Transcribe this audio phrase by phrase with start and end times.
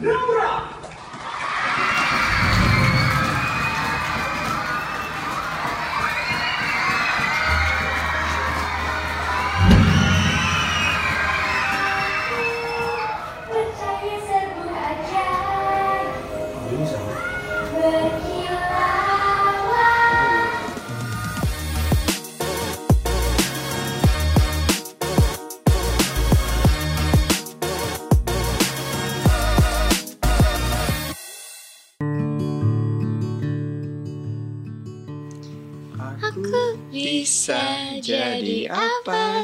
[0.00, 0.77] Nura!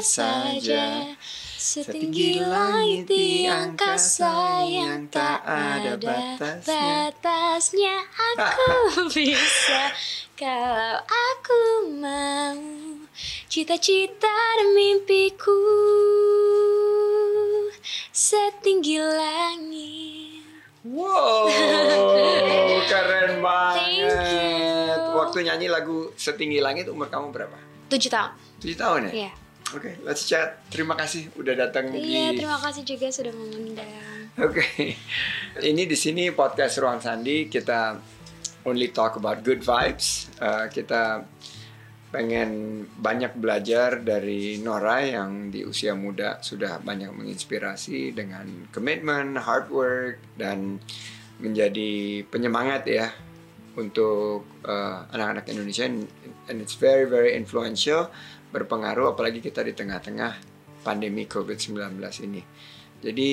[0.05, 0.85] Saja
[1.57, 7.09] Setinggi langit di angkasa yang tak ada batasnya.
[7.09, 8.69] batasnya Aku
[9.15, 9.89] bisa
[10.37, 12.61] kalau aku mau
[13.49, 15.57] Cita-cita dan mimpiku
[18.13, 20.05] Setinggi langit
[20.85, 21.49] Wow,
[22.93, 24.05] keren banget.
[24.05, 25.17] Thank you.
[25.17, 27.57] Waktu nyanyi lagu Setinggi Langit umur kamu berapa?
[27.89, 29.11] Tujuh tahun 7 tahun ya?
[29.25, 30.61] Iya Oke, let's chat.
[30.69, 33.89] Terima kasih udah datang Iya, di terima kasih juga sudah mengundang
[34.37, 34.93] Oke.
[35.57, 37.97] Ini di sini podcast Ruang Sandi kita
[38.67, 40.29] only talk about good vibes.
[40.37, 41.25] Uh, kita
[42.13, 49.67] pengen banyak belajar dari Nora yang di usia muda sudah banyak menginspirasi dengan komitmen, hard
[49.73, 50.77] work dan
[51.41, 53.11] menjadi penyemangat ya
[53.75, 56.07] untuk uh, anak-anak Indonesia and
[56.47, 58.07] and it's very very influential
[58.55, 60.31] berpengaruh apalagi kita di tengah-tengah
[60.79, 62.39] pandemi COVID-19 ini.
[63.03, 63.29] Jadi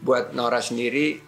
[0.00, 1.18] buat Nora sendiri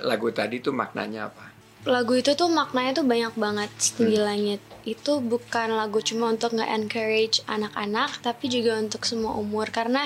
[0.00, 1.44] lagu tadi tuh maknanya apa?
[1.86, 4.26] lagu itu tuh maknanya tuh banyak banget setinggi Hmm.
[4.26, 10.02] langit itu bukan lagu cuma untuk nge-encourage anak-anak tapi juga untuk semua umur karena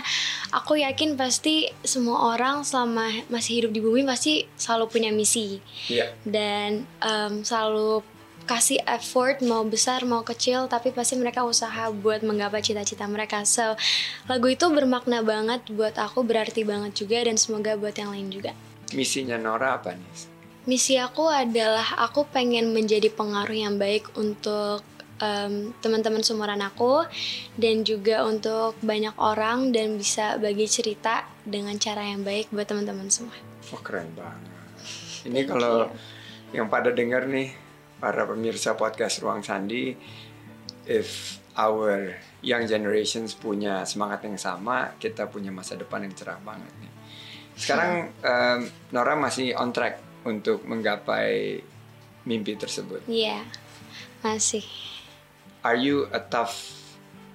[0.53, 5.57] aku yakin pasti semua orang selama masih hidup di bumi pasti selalu punya misi
[5.89, 6.13] Iya.
[6.29, 8.05] dan em, selalu
[8.51, 13.79] kasih effort mau besar mau kecil tapi pasti mereka usaha buat menggapai cita-cita mereka so
[14.27, 18.51] lagu itu bermakna banget buat aku berarti banget juga dan semoga buat yang lain juga
[18.91, 20.11] Misinya Nora apa nih?
[20.67, 24.83] Misi aku adalah aku pengen menjadi pengaruh yang baik untuk
[25.23, 27.07] em, teman-teman seumuran aku
[27.57, 33.09] dan juga untuk banyak orang dan bisa bagi cerita dengan cara yang baik buat teman-teman
[33.09, 33.35] semua.
[33.73, 34.51] Oh keren banget.
[35.31, 35.89] Ini kalau
[36.51, 37.70] yang pada denger nih
[38.01, 39.93] para pemirsa podcast Ruang Sandi,
[40.89, 46.73] if our young generations punya semangat yang sama, kita punya masa depan yang cerah banget
[46.81, 46.93] nih.
[47.61, 48.61] Sekarang em,
[48.97, 51.61] Nora masih on track untuk menggapai
[52.25, 53.05] mimpi tersebut.
[53.05, 53.45] Iya,
[54.25, 54.65] masih.
[55.61, 56.73] Are you a tough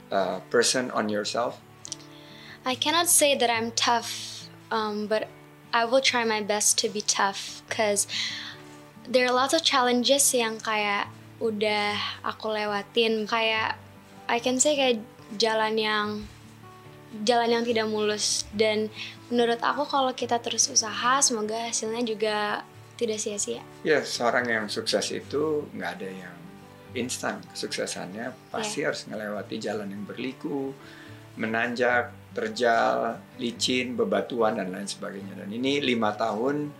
[0.09, 1.61] uh, person on yourself?
[2.65, 5.29] I cannot say that I'm tough, um, but
[5.69, 8.09] I will try my best to be tough because
[9.09, 13.75] there are lots of challenges yang kayak udah aku lewatin kayak
[14.25, 15.03] I can say kayak
[15.35, 16.07] jalan yang
[17.23, 18.91] jalan yang tidak mulus dan
[19.31, 22.37] menurut aku kalau kita terus usaha semoga hasilnya juga
[22.95, 23.63] tidak sia-sia.
[23.83, 26.37] Ya, seorang yang sukses itu nggak ada yang
[26.95, 27.43] instan.
[27.51, 30.71] Kesuksesannya pasti harus melewati jalan yang berliku,
[31.35, 35.43] menanjak, terjal, licin, bebatuan dan lain sebagainya.
[35.43, 36.71] Dan ini lima tahun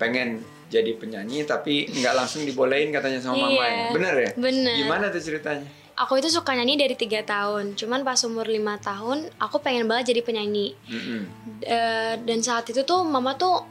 [0.00, 3.88] pengen jadi penyanyi tapi nggak langsung dibolehin katanya sama mama Iya, ya.
[3.90, 4.30] Bener ya?
[4.36, 4.74] bener.
[4.76, 5.66] Gimana tuh ceritanya?
[5.98, 10.14] Aku itu suka nyanyi dari tiga tahun, cuman pas umur lima tahun aku pengen banget
[10.14, 10.78] jadi penyanyi.
[10.86, 11.22] Mm-mm.
[11.58, 13.66] Eh, dan saat itu tuh mama tuh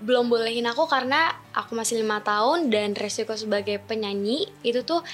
[0.00, 5.04] belum bolehin aku karena aku masih lima tahun dan resiko sebagai penyanyi itu tuh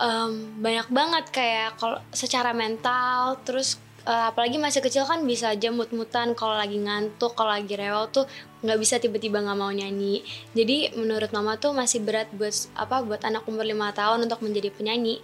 [0.00, 5.72] em, banyak banget kayak kalau secara mental terus eh, apalagi masih kecil kan bisa aja
[5.72, 8.28] mut-mutan kalau lagi ngantuk kalau lagi rewel tuh
[8.64, 10.24] nggak bisa tiba-tiba nggak mau nyanyi.
[10.52, 14.70] Jadi menurut mama tuh masih berat buat apa buat anak umur lima tahun untuk menjadi
[14.72, 15.20] penyanyi.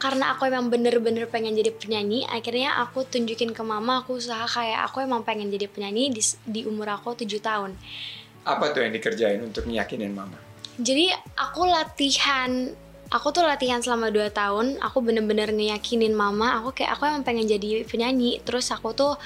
[0.00, 4.90] Karena aku emang bener-bener pengen jadi penyanyi akhirnya aku tunjukin ke mama aku usaha kayak
[4.90, 7.78] aku emang pengen jadi penyanyi di, di umur aku 7 tahun.
[8.42, 10.52] Apa tuh yang dikerjain untuk nyakinin mama?
[10.80, 12.72] jadi aku latihan
[13.12, 17.44] aku tuh latihan selama 2 tahun aku bener-bener ngeyakinin mama aku kayak aku emang pengen
[17.44, 19.20] jadi penyanyi terus aku tuh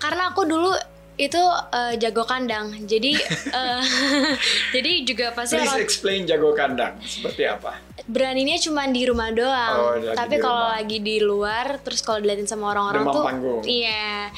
[0.00, 0.72] karena aku dulu
[1.16, 1.40] itu
[1.72, 3.12] eh, jago kandang jadi
[3.60, 3.82] eh,
[4.74, 7.86] jadi juga pasti Please orang explain jago kandang seperti apa?
[8.06, 9.76] beraninya cuma di rumah doang.
[9.82, 13.62] Oh, Tapi kalau lagi di luar, terus kalau diliatin sama orang-orang tuh, panggung.
[13.66, 14.30] iya.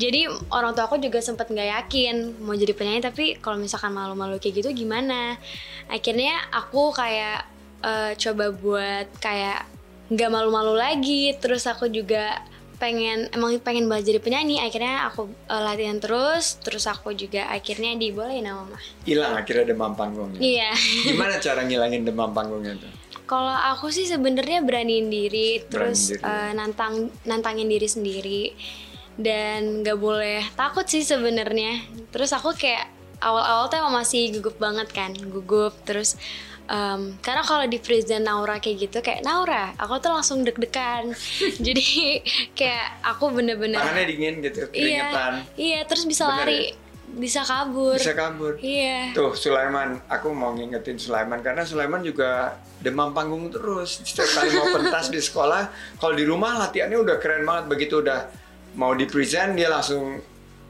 [0.00, 4.40] Jadi orang tua aku juga sempet nggak yakin mau jadi penyanyi, tapi kalau misalkan malu-malu
[4.40, 5.36] kayak gitu gimana?
[5.90, 7.44] Akhirnya aku kayak
[7.84, 9.66] eh, coba buat kayak
[10.10, 11.34] nggak malu-malu lagi.
[11.38, 12.42] Terus aku juga
[12.80, 14.56] pengen emang pengen banget jadi penyanyi.
[14.64, 16.56] Akhirnya aku uh, latihan terus.
[16.64, 18.78] Terus aku juga akhirnya dibolehin sama mama.
[19.04, 20.40] Hilang akhirnya demam panggungnya?
[20.40, 20.72] Iya.
[21.12, 22.90] Gimana cara ngilangin demam panggungnya tuh?
[23.28, 26.24] Kalau aku sih sebenarnya beraniin diri terus diri.
[26.26, 28.42] uh, nantang nantangin diri sendiri.
[29.20, 31.84] Dan nggak boleh takut sih sebenarnya.
[32.08, 32.88] Terus aku kayak
[33.20, 35.12] awal-awal tuh emang masih gugup banget kan.
[35.12, 36.16] Gugup terus
[36.70, 41.10] um, karena kalau di present Naura kayak gitu kayak Naura aku tuh langsung deg-degan.
[41.66, 42.22] Jadi
[42.54, 45.44] kayak aku bener-bener tangannya dingin gitu keringetan.
[45.58, 46.88] iya iya terus bisa Bener lari ya?
[47.10, 47.98] bisa kabur.
[47.98, 48.54] Bisa kabur.
[48.62, 49.10] Iya.
[49.10, 53.98] Tuh Sulaiman aku mau ngingetin Sulaiman karena Sulaiman juga demam panggung terus.
[54.06, 57.64] Setiap kali mau pentas di sekolah kalau di rumah latihannya udah keren banget.
[57.66, 58.30] Begitu udah
[58.78, 60.22] mau di present dia langsung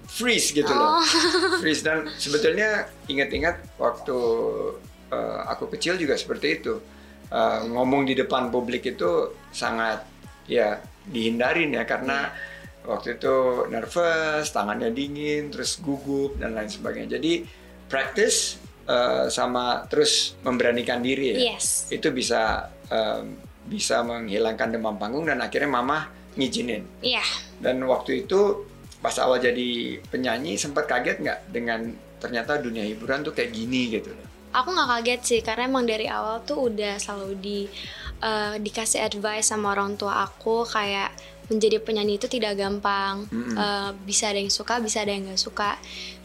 [0.09, 0.99] freeze gitu loh.
[0.99, 1.05] Oh.
[1.63, 4.19] freeze dan sebetulnya ingat-ingat waktu
[5.11, 6.75] uh, aku kecil juga seperti itu.
[7.31, 10.03] Uh, ngomong di depan publik itu sangat
[10.51, 12.35] ya dihindarin ya karena
[12.83, 17.21] waktu itu nervous tangannya dingin terus gugup dan lain sebagainya.
[17.21, 17.47] Jadi
[17.87, 18.59] practice
[18.91, 21.91] uh, sama terus memberanikan diri ya yes.
[21.95, 23.39] itu bisa um,
[23.71, 26.83] bisa menghilangkan demam panggung dan akhirnya mama ngizinin.
[27.03, 27.23] Iya.
[27.63, 28.67] Dan waktu itu
[29.01, 31.81] pas awal jadi penyanyi sempat kaget nggak dengan
[32.21, 34.13] ternyata dunia hiburan tuh kayak gini gitu.
[34.13, 34.30] loh.
[34.51, 37.59] Aku nggak kaget sih karena emang dari awal tuh udah selalu di
[38.23, 41.15] eh, dikasih advice sama orang tua aku kayak
[41.51, 43.27] menjadi penyanyi itu tidak gampang.
[43.29, 43.59] Mm-mm.
[43.59, 45.77] Eh, bisa ada yang suka bisa ada yang nggak suka.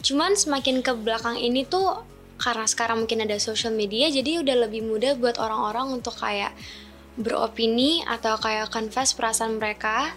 [0.02, 2.06] Cuman semakin ke belakang ini tuh
[2.38, 6.52] karena sekarang mungkin ada social media jadi udah lebih mudah buat orang-orang untuk kayak
[7.16, 10.12] beropini atau kayak confess perasaan mereka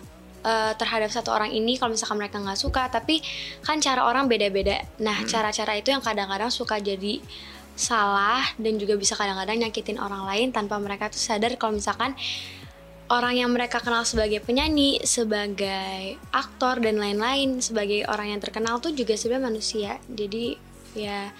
[0.46, 2.90] eh, terhadap satu orang ini kalau misalkan mereka nggak suka.
[2.90, 3.22] Tapi
[3.66, 4.82] kan cara orang beda-beda.
[5.02, 7.18] Nah cara-cara itu yang kadang-kadang suka jadi
[7.80, 12.12] salah dan juga bisa kadang-kadang nyakitin orang lain tanpa mereka tuh sadar kalau misalkan
[13.10, 18.92] orang yang mereka kenal sebagai penyanyi, sebagai aktor dan lain-lain, sebagai orang yang terkenal tuh
[18.94, 19.92] juga sebenarnya manusia.
[20.12, 20.60] Jadi
[20.94, 21.32] ya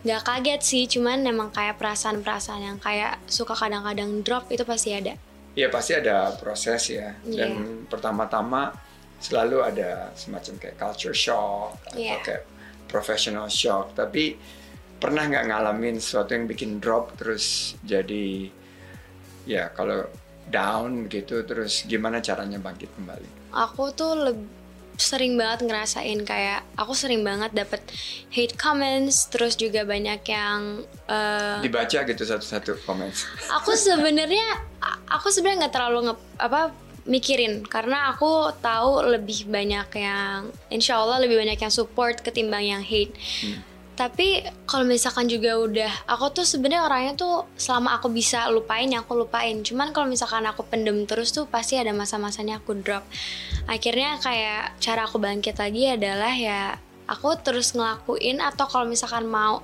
[0.00, 5.12] nggak kaget sih, cuman memang kayak perasaan-perasaan yang kayak suka kadang-kadang drop itu pasti ada.
[5.52, 7.50] Ya pasti ada proses ya dan
[7.84, 7.90] Iya.
[7.90, 8.72] pertama-tama
[9.20, 12.16] selalu ada semacam kayak culture shock atau Iya.
[12.24, 12.42] kayak
[12.88, 14.40] professional shock tapi
[15.00, 18.52] pernah nggak ngalamin sesuatu yang bikin drop terus jadi
[19.48, 20.04] ya kalau
[20.52, 23.54] down gitu terus gimana caranya bangkit kembali?
[23.54, 24.14] Aku tuh
[25.00, 27.80] sering banget ngerasain kayak aku sering banget dapet
[28.28, 33.08] hate comments, terus juga banyak yang eh, Dibaca gitu satu-satu komen.
[33.56, 34.60] aku sebenarnya
[35.08, 36.60] aku sebenarnya nggak terlalu nge, apa
[37.08, 42.84] mikirin karena aku tahu lebih banyak yang insya Allah lebih banyak yang support ketimbang yang
[42.84, 43.16] hate
[44.00, 49.04] tapi kalau misalkan juga udah aku tuh sebenarnya orangnya tuh selama aku bisa lupain ya
[49.04, 49.60] aku lupain.
[49.60, 53.04] Cuman kalau misalkan aku pendem terus tuh pasti ada masa-masanya aku drop.
[53.68, 56.80] Akhirnya kayak cara aku bangkit lagi adalah ya
[57.12, 59.60] aku terus ngelakuin atau kalau misalkan mau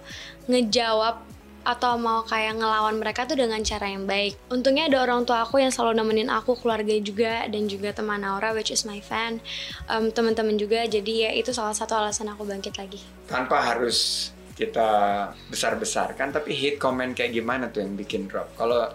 [0.53, 1.17] ngejawab
[1.67, 4.39] atau mau kayak ngelawan mereka tuh dengan cara yang baik.
[4.55, 8.55] Untungnya ada orang tua aku yang selalu nemenin aku, keluarga juga dan juga teman Naura
[8.55, 9.43] which is my fan,
[9.91, 10.87] um, teman-teman juga.
[10.87, 13.03] Jadi ya itu salah satu alasan aku bangkit lagi.
[13.27, 14.89] Tanpa harus kita
[15.51, 18.55] besar-besarkan tapi hate comment kayak gimana tuh yang bikin drop?
[18.55, 18.87] Kalau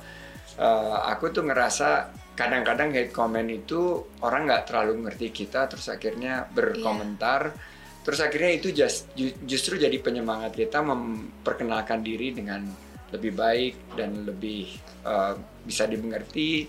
[0.58, 6.48] uh, aku tuh ngerasa kadang-kadang hate comment itu orang nggak terlalu ngerti kita terus akhirnya
[6.48, 7.54] berkomentar
[8.02, 12.66] terus akhirnya itu just- ju- justru jadi penyemangat kita memperkenalkan diri dengan
[13.12, 14.72] lebih baik dan lebih
[15.04, 15.36] uh,
[15.68, 16.66] bisa dimengerti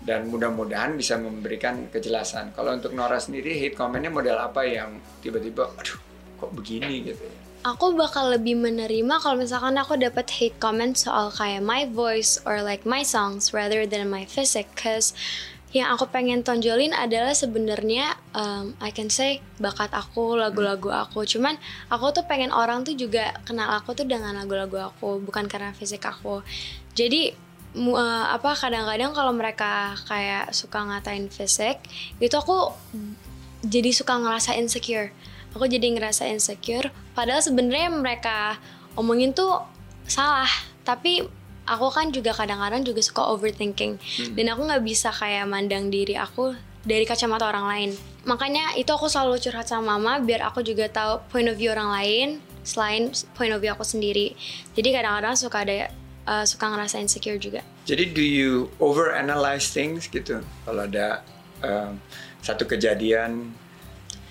[0.00, 2.56] dan mudah-mudahan bisa memberikan kejelasan.
[2.56, 6.00] Kalau untuk Nora sendiri hate commentnya model apa yang tiba-tiba aduh
[6.40, 7.36] kok begini gitu ya.
[7.60, 12.64] Aku bakal lebih menerima kalau misalkan aku dapat hate comment soal kayak my voice or
[12.64, 15.12] like my songs rather than my physique cause
[15.70, 21.22] yang aku pengen tonjolin adalah sebenarnya um, I can say bakat aku, lagu-lagu aku.
[21.22, 21.54] Cuman
[21.86, 26.02] aku tuh pengen orang tuh juga kenal aku tuh dengan lagu-lagu aku, bukan karena fisik
[26.02, 26.42] aku.
[26.98, 27.30] Jadi
[27.78, 31.78] uh, apa kadang-kadang kalau mereka kayak suka ngatain fisik,
[32.18, 32.74] itu aku
[33.62, 35.14] jadi suka ngerasa insecure.
[35.54, 36.90] Aku jadi ngerasa insecure.
[37.14, 38.58] Padahal sebenarnya mereka
[38.98, 39.62] omongin tuh
[40.10, 40.50] salah.
[40.82, 41.39] Tapi
[41.70, 44.02] aku kan juga kadang-kadang juga suka overthinking.
[44.34, 47.90] Dan aku nggak bisa kayak mandang diri aku dari kacamata orang lain.
[48.26, 51.88] Makanya itu aku selalu curhat sama mama biar aku juga tahu point of view orang
[51.94, 52.28] lain
[52.60, 54.36] selain point of view aku sendiri.
[54.76, 55.88] Jadi kadang-kadang suka ada
[56.28, 57.64] uh, suka ngerasa insecure juga.
[57.88, 60.44] Jadi do you overanalyze things gitu?
[60.44, 61.24] Kalau ada
[61.64, 61.96] um,
[62.44, 63.52] satu kejadian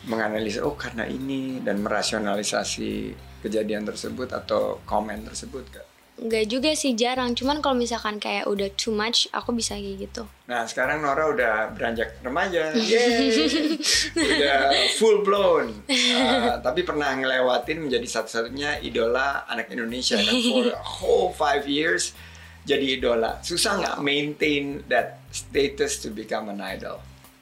[0.08, 5.99] menganalisa oh karena ini dan merasionalisasi kejadian tersebut atau komen tersebut Kak?
[6.20, 10.24] Nggak juga sih jarang cuman kalau misalkan kayak udah too much aku bisa kayak gitu
[10.50, 13.78] Nah sekarang Nora udah beranjak remaja, Yeay.
[14.18, 14.58] udah
[14.98, 15.86] full blown.
[15.86, 22.18] Uh, tapi pernah ngelewatin menjadi satu-satunya idola anak Indonesia kan for a whole five years
[22.66, 23.38] jadi idola.
[23.46, 26.98] Susah nggak maintain that status to become an idol?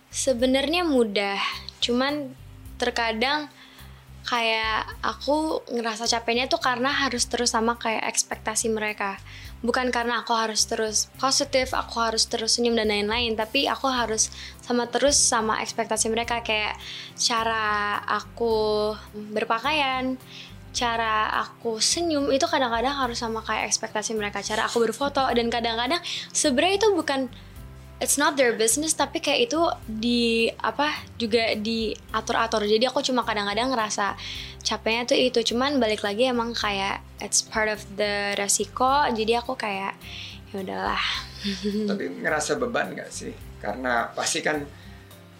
[0.07, 1.37] sebenarnya mudah
[1.83, 2.33] cuman
[2.75, 3.51] terkadang
[4.27, 9.15] kayak aku ngerasa capeknya tuh karena harus terus sama kayak ekspektasi mereka.
[9.63, 14.29] Bukan karena aku harus terus positif aku harus terus senyum dan lain-lain tapi aku harus
[14.59, 16.43] sama terus sama ekspektasi mereka.
[16.43, 16.75] Kayak
[17.15, 18.93] cara aku
[19.31, 20.19] berpakaian
[20.75, 24.43] cara aku senyum itu kadang-kadang harus sama kayak ekspektasi mereka.
[24.43, 26.03] Cara aku berfoto dan kadang-kadang
[26.35, 27.31] sebenarnya itu bukan
[27.97, 33.73] it's not their business tapi kayak itu di apa juga diatur-atur jadi aku cuma kadang-kadang
[33.73, 34.13] ngerasa
[34.61, 39.57] capeknya tuh itu cuman balik lagi emang kayak it's part of the resiko jadi aku
[39.57, 39.97] kayak
[40.53, 41.27] ya udahlah
[41.89, 43.33] Tapi ngerasa beban nggak sih?
[43.61, 44.61] Karena pasti kan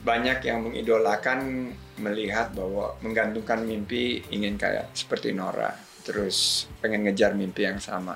[0.02, 5.74] banyak yang mengidolakan melihat bahwa menggantungkan mimpi ingin kayak seperti Nora,
[6.06, 8.16] terus pengen ngejar mimpi yang sama,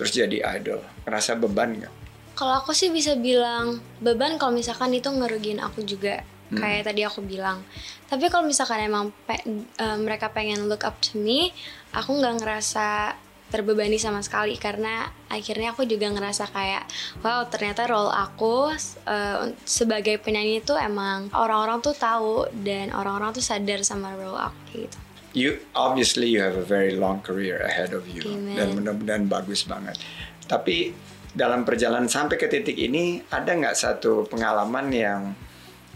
[0.00, 0.80] terus jadi idol.
[1.04, 1.94] Ngerasa beban nggak?
[2.32, 6.60] Kalau aku sih bisa bilang beban kalau misalkan itu ngerugiin aku juga Hmm.
[6.60, 7.64] kayak tadi aku bilang
[8.06, 9.40] tapi kalau misalkan emang pe-
[9.72, 11.48] eh, mereka pengen look up to me
[11.90, 13.16] aku nggak ngerasa
[13.48, 16.84] terbebani sama sekali karena akhirnya aku juga ngerasa kayak
[17.20, 18.68] wow ternyata role aku
[19.08, 24.60] eh, sebagai penyanyi itu emang orang-orang tuh tahu dan orang-orang tuh sadar sama role aku
[24.78, 24.98] gitu
[25.32, 28.52] You obviously you have a very long career ahead of you Amen.
[28.52, 29.96] dan mudah-mudahan bagus banget.
[30.44, 30.92] Tapi
[31.32, 35.20] dalam perjalanan sampai ke titik ini ada nggak satu pengalaman yang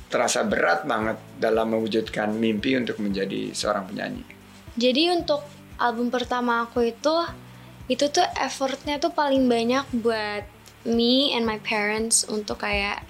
[0.09, 4.25] terasa berat banget dalam mewujudkan mimpi untuk menjadi seorang penyanyi?
[4.77, 5.45] Jadi untuk
[5.77, 7.17] album pertama aku itu
[7.87, 10.45] itu tuh effortnya tuh paling banyak buat
[10.89, 13.03] me and my parents untuk kayak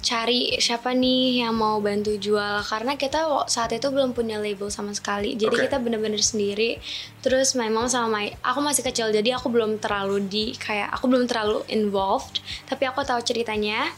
[0.00, 2.62] cari siapa nih yang mau bantu jual.
[2.64, 5.34] Karena kita saat itu belum punya label sama sekali.
[5.34, 5.64] Jadi Oke.
[5.68, 6.78] kita bener-bener sendiri.
[7.20, 11.06] Terus my mom sama my aku masih kecil jadi aku belum terlalu di kayak aku
[11.10, 12.40] belum terlalu involved.
[12.66, 13.90] Tapi aku tahu ceritanya.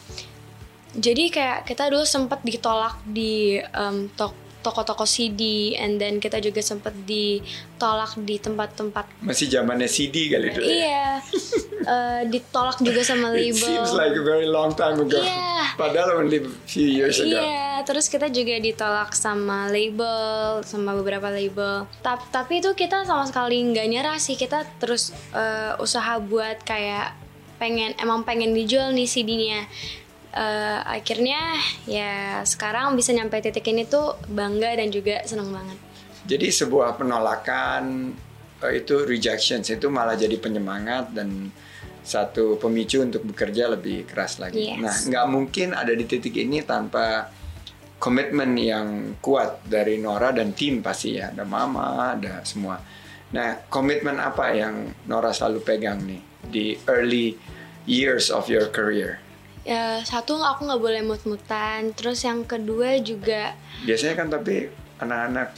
[0.90, 6.60] Jadi kayak kita dulu sempat ditolak di em, tok- toko-toko CD and then kita juga
[6.60, 10.72] sempat ditolak di tempat-tempat Masih zamannya CD kali dulu ya?
[10.72, 11.08] iya
[11.80, 15.16] Eh, ditolak juga sama It label seems like a very long time ago.
[15.16, 15.74] Iya.
[15.80, 17.40] Padahal only a few years ago.
[17.40, 21.88] Iya, terus kita juga ditolak sama label, sama beberapa label.
[22.04, 24.36] Ta- tapi itu kita sama sekali nggak nyerah sih.
[24.36, 27.16] Kita terus eh, usaha buat kayak
[27.56, 29.64] pengen, emang pengen dijual nih CD-nya.
[30.30, 31.58] Eh, akhirnya
[31.90, 35.78] ya sekarang bisa nyampe titik ini tuh bangga dan juga seneng banget.
[36.22, 38.14] Jadi sebuah penolakan
[38.62, 41.50] eh, itu rejections itu malah jadi penyemangat dan
[42.06, 44.70] satu pemicu untuk bekerja lebih keras lagi.
[44.70, 44.78] Yes.
[44.78, 47.26] Nah, nggak mungkin ada di titik ini tanpa
[47.98, 52.78] komitmen yang kuat dari Nora dan tim pasti ya, ada Mama, ada semua.
[53.34, 57.34] Nah, komitmen apa yang Nora selalu pegang nih di early
[57.84, 59.18] years of your career?
[59.60, 61.92] Ya, satu aku nggak boleh mut-mutan.
[61.92, 64.68] Terus yang kedua juga Biasanya kan tapi
[65.00, 65.52] anak-anak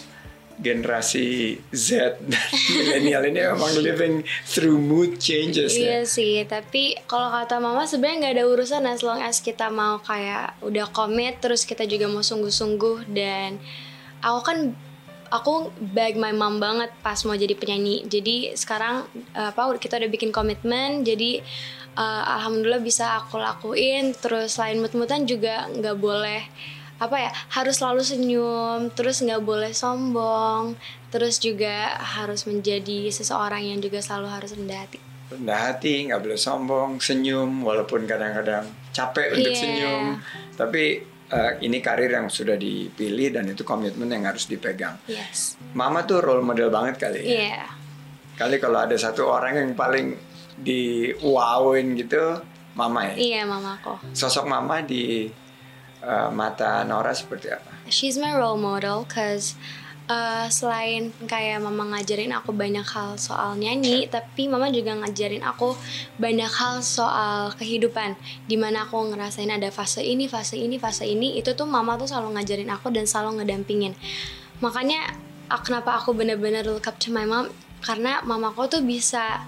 [0.62, 1.88] generasi Z
[2.30, 4.14] dan milenial ini memang living
[4.46, 5.98] through mood changes ya.
[5.98, 9.98] Iya sih, tapi kalau kata mama sebenarnya nggak ada urusan as long as kita mau
[10.04, 13.58] kayak udah komit, terus kita juga mau sungguh-sungguh dan
[14.22, 14.58] aku kan
[15.32, 18.04] aku bag my mom banget pas mau jadi penyanyi.
[18.04, 21.40] Jadi sekarang apa kita udah bikin komitmen, jadi
[21.96, 24.12] eh, alhamdulillah bisa aku lakuin.
[24.12, 26.42] Terus selain mut-mutan juga nggak boleh
[27.02, 30.78] apa ya harus selalu senyum terus nggak boleh sombong
[31.10, 36.36] terus juga harus menjadi seseorang yang juga selalu harus rendah hati Rendah hati, nggak boleh
[36.36, 39.60] sombong, senyum walaupun kadang-kadang capek untuk Iya.
[39.64, 40.04] senyum.
[40.60, 41.00] Tapi
[41.32, 45.00] eh, ini karir yang sudah dipilih dan itu komitmen yang harus dipegang.
[45.08, 47.28] yes Mama tuh role model banget kali ya.
[47.28, 47.64] iya
[48.32, 50.16] Kali kalau ada satu orang yang paling
[50.56, 52.40] di wowin gitu,
[52.72, 53.14] Mama ya.
[53.16, 55.28] iya mamaku Sosok Mama di
[56.00, 57.72] eh, mata Nora seperti apa?
[57.88, 59.52] she's my role model cause
[60.10, 65.74] uh, selain kayak mama ngajarin aku banyak hal soal nyanyi tapi mama juga ngajarin aku
[66.18, 68.18] banyak hal soal kehidupan.
[68.46, 72.10] Di mana aku ngerasain ada fase ini fase ini fase ini itu tuh mama tuh
[72.10, 73.94] selalu ngajarin aku dan selalu ngedampingin.
[74.62, 75.14] Makanya
[75.50, 77.50] ah, kenapa aku bener-bener look up to my mom?
[77.82, 79.42] Karena mamaku tuh bisa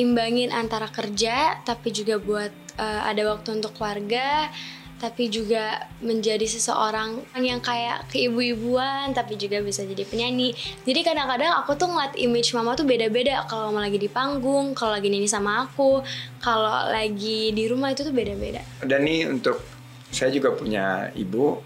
[0.00, 4.48] imbangin antara kerja tapi juga buat uh, ada waktu untuk keluarga
[5.00, 10.52] tapi juga menjadi seseorang yang kayak keibu-ibuan tapi juga bisa jadi penyanyi.
[10.84, 13.48] Jadi kadang-kadang aku tuh ngeliat image mama tuh beda-beda.
[13.48, 16.04] Kalau mama lagi di panggung kalau lagi nyanyi sama aku
[16.44, 18.60] kalau lagi di rumah itu tuh beda-beda.
[18.84, 19.64] Dan nih untuk
[20.12, 21.64] saya juga punya ibu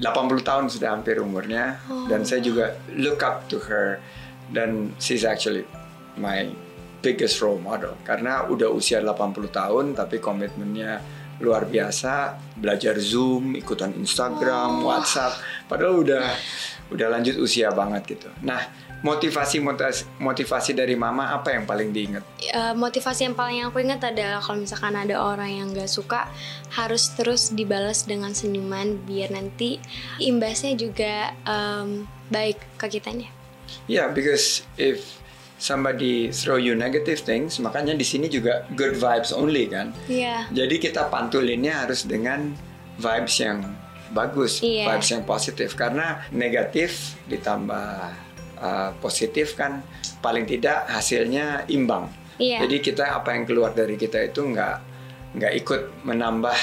[0.00, 1.76] 80 tahun sudah hampir umurnya
[2.08, 4.00] dan saya juga look up to her.
[4.48, 5.68] Dan she's actually
[6.16, 6.48] my
[7.04, 7.92] biggest role model.
[8.00, 15.36] Karena udah usia 80 tahun tapi komitmennya luar biasa belajar Zoom ikutan Instagram WhatsApp.
[15.66, 16.24] Padahal udah
[16.94, 18.30] udah lanjut usia banget gitu.
[18.46, 18.62] Nah
[19.02, 22.22] motivasi motivasi, motivasi dari mama apa yang paling diingat?
[22.38, 26.30] Eh, motivasi yang paling aku ingat adalah kalau misalkan ada orang yang gak suka
[26.70, 29.82] harus terus dibalas dengan senyuman biar nanti
[30.22, 33.28] imbasnya juga em, baik ke kitanya.
[33.90, 35.21] Yeah, because if
[35.62, 39.94] somebody throw you negative things, makanya di sini juga good vibes only kan.
[40.10, 40.50] Iya.
[40.50, 42.50] Jadi kita pantulinnya harus dengan
[42.98, 43.62] vibes yang
[44.10, 44.90] bagus, Iya.
[44.90, 45.78] vibes yang positif.
[45.78, 47.86] Karena negatif ditambah
[48.58, 49.86] uh, positif kan
[50.18, 52.10] paling tidak hasilnya imbang.
[52.42, 52.66] Iya.
[52.66, 54.76] Jadi kita apa yang keluar dari kita itu nggak
[55.38, 56.58] nggak ikut menambah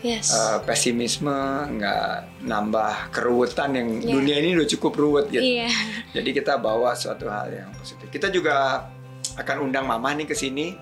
[0.00, 0.32] Yes.
[0.32, 1.28] uh, pesimisme,
[1.76, 4.12] nggak nambah keruwetan yang Iya.
[4.16, 5.44] dunia ini udah cukup ruwet gitu.
[5.44, 5.68] Iya.
[6.16, 8.08] Jadi kita bawa suatu hal yang positif.
[8.08, 8.88] Kita juga
[9.36, 10.72] akan undang Mama nih ke sini.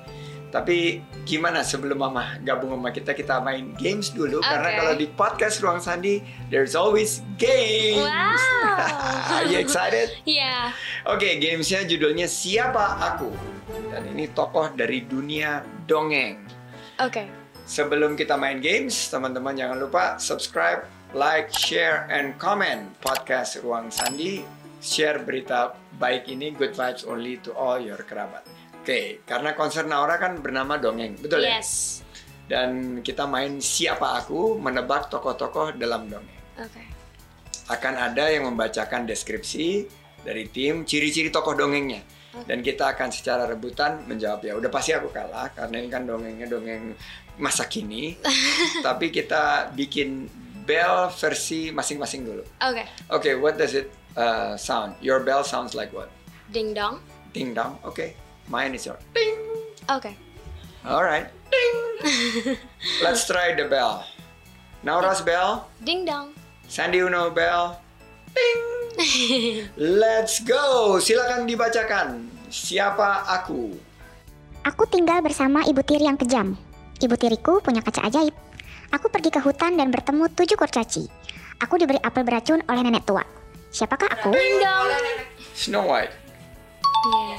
[0.48, 4.78] Tapi gimana sebelum Mama gabung sama kita kita main games dulu karena Oke.
[4.80, 8.00] kalau di podcast Ruang Sandi there's always games.
[8.00, 8.32] Wow.
[9.36, 10.08] Are you excited?
[10.24, 10.72] Iya.
[11.04, 13.28] Oke, gamesnya judulnya Siapa Aku.
[13.92, 16.40] Dan ini tokoh dari dunia dongeng.
[17.04, 17.37] Oke.
[17.68, 24.40] Sebelum kita main games, teman-teman jangan lupa subscribe, like, share, and comment podcast Ruang Sandi.
[24.80, 28.40] Share berita baik ini, good vibes only to all your kerabat.
[28.80, 31.60] Oke, karena konser Naura kan bernama Dongeng, betul ya?
[31.60, 32.00] Yes.
[32.48, 36.40] Dan kita main Siapa Aku, menebak tokoh-tokoh dalam dongeng.
[36.56, 36.80] Oke.
[37.68, 39.84] Akan ada yang membacakan deskripsi
[40.24, 42.00] dari tim, ciri-ciri tokoh dongengnya.
[42.48, 44.56] Dan kita akan secara rebutan menjawab ya.
[44.56, 46.96] Udah pasti aku kalah karena ini kan dongengnya dongeng
[47.38, 48.18] masa kini.
[48.86, 50.28] Tapi kita bikin
[50.68, 52.44] bell versi masing-masing dulu.
[52.60, 52.84] Oke.
[53.08, 54.92] Oke, what does it uh, sound?
[55.00, 56.12] Your bell sounds like what?
[56.52, 57.00] Ding dong.
[57.32, 57.80] Ding dong.
[57.86, 58.12] Oke.
[58.48, 59.36] Mine is your ding.
[59.88, 60.12] Oke.
[60.84, 61.28] Alright.
[61.48, 61.76] Ding.
[63.04, 64.04] Let's try the bell.
[64.84, 65.68] Naura's bell.
[65.84, 66.32] Ding dong.
[66.68, 67.80] Sandy Uno bell.
[68.36, 68.60] Ding.
[69.76, 70.96] Let's go.
[71.00, 72.28] Silakan dibacakan.
[72.48, 73.76] Siapa aku?
[74.64, 76.56] Aku tinggal bersama ibu tiri yang kejam.
[76.98, 78.34] Ibu tiriku punya kaca ajaib.
[78.90, 81.06] Aku pergi ke hutan dan bertemu tujuh kurcaci.
[81.62, 83.22] Aku diberi apel beracun oleh nenek tua.
[83.70, 84.30] Siapakah aku?
[84.34, 84.88] Ding dong.
[85.54, 86.14] Snow White.
[87.06, 87.38] Iya.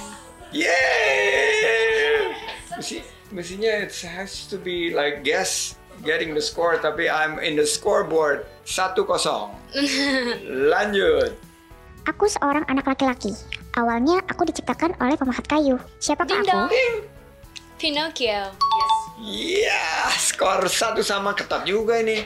[0.49, 2.31] Yeay!
[2.79, 3.03] Mesti,
[3.35, 5.75] mestinya it has to be like guess
[6.07, 8.95] getting the score tapi I'm in the scoreboard 1-0.
[10.71, 11.35] Lanjut.
[12.07, 13.35] Aku seorang anak laki-laki.
[13.75, 15.75] Awalnya aku diciptakan oleh pemahat kayu.
[15.99, 16.47] Siapakah Ding aku?
[16.47, 16.69] dong.
[17.75, 18.55] Pinocchio.
[19.19, 22.23] Iya, skor satu sama ketat juga ini.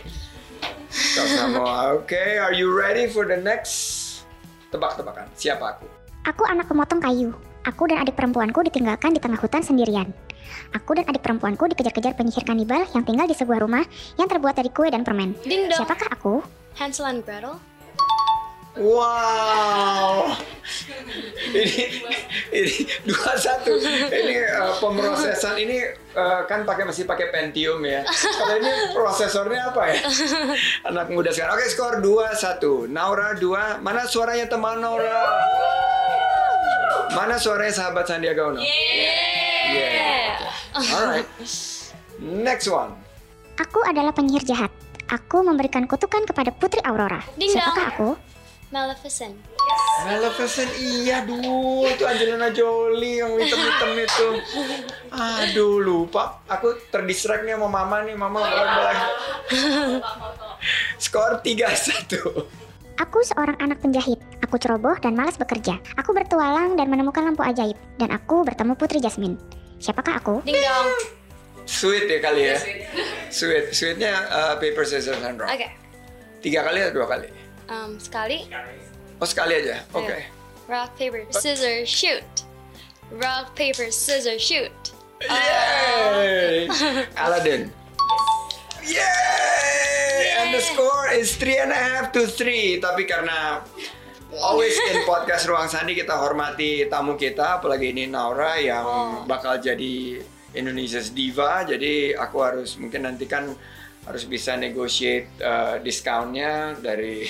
[0.93, 1.97] Skor sama.
[1.97, 4.21] Oke, are you ready for the next
[4.69, 5.25] tebak-tebakan?
[5.34, 5.89] Siapa aku?
[6.29, 7.34] Aku anak pemotong kayu.
[7.65, 10.13] Aku dan adik perempuanku ditinggalkan di tengah hutan sendirian.
[10.77, 13.82] Aku dan adik perempuanku dikejar-kejar penyihir kanibal yang tinggal di sebuah rumah
[14.21, 15.34] yang terbuat dari kue dan permen.
[15.41, 15.82] Ding dong.
[15.82, 16.45] Siapakah aku?
[16.77, 17.58] Hansel and Gretel.
[18.73, 20.34] Wow,
[21.53, 21.93] ini
[22.54, 23.74] ini dua satu.
[24.13, 25.82] Ini uh, pemrosesan ini
[26.13, 28.06] uh, kan pakai masih pakai Pentium ya.
[28.06, 29.98] Kalau ini prosesornya apa ya?
[30.86, 31.58] Anak muda sekarang.
[31.58, 32.86] Oke, skor dua satu.
[32.86, 33.82] Naura dua.
[33.82, 35.18] Mana suaranya teman Naura?
[37.13, 38.62] Mana suaranya sahabat Sandiaga Uno?
[38.62, 40.38] Yeah.
[40.74, 41.30] Alright.
[42.22, 42.94] Next one.
[43.62, 44.74] Aku adalah penyihir jahat.
[45.13, 47.22] Aku memberikan kutukan kepada Putri Aurora.
[47.38, 48.10] Ding Siapakah aku?
[48.74, 49.38] Maleficent.
[50.02, 54.28] Maleficent iya duh itu Angelina Jolie yang hitam-hitam itu
[55.14, 59.00] aduh lupa aku terdistract nih sama mama nih mama bolak-balik
[60.98, 62.18] skor 3-1
[63.02, 64.22] Aku seorang anak penjahit.
[64.46, 65.82] Aku ceroboh dan malas bekerja.
[65.98, 67.74] Aku bertualang dan menemukan lampu ajaib.
[67.98, 69.34] Dan aku bertemu Putri Jasmine.
[69.82, 70.46] Siapakah aku?
[70.46, 70.90] Ding dong.
[71.64, 72.58] sweet ya kali ya
[73.32, 75.68] sweet sweetnya uh, paper scissors and rock Oke.
[76.44, 77.28] tiga kali atau dua kali
[77.71, 78.47] Um, sekali.
[79.21, 80.41] oh sekali aja oke Ayo.
[80.63, 82.23] Rock, paper, scissors, shoot.
[83.19, 84.71] Rock, paper, scissors, shoot.
[85.19, 86.71] Yay!
[87.19, 87.67] Aladdin.
[88.88, 90.39] Yay!
[90.39, 92.80] And the score is three and a half to three.
[92.80, 93.60] Tapi karena
[94.39, 100.23] always in podcast Ruang Sandi kita hormati tamu kita, apalagi ini Naura yang bakal jadi
[100.56, 101.67] Indonesia's diva.
[101.67, 103.52] Jadi aku harus mungkin nanti kan
[104.04, 107.24] harus bisa negotiate uh, diskonnya dari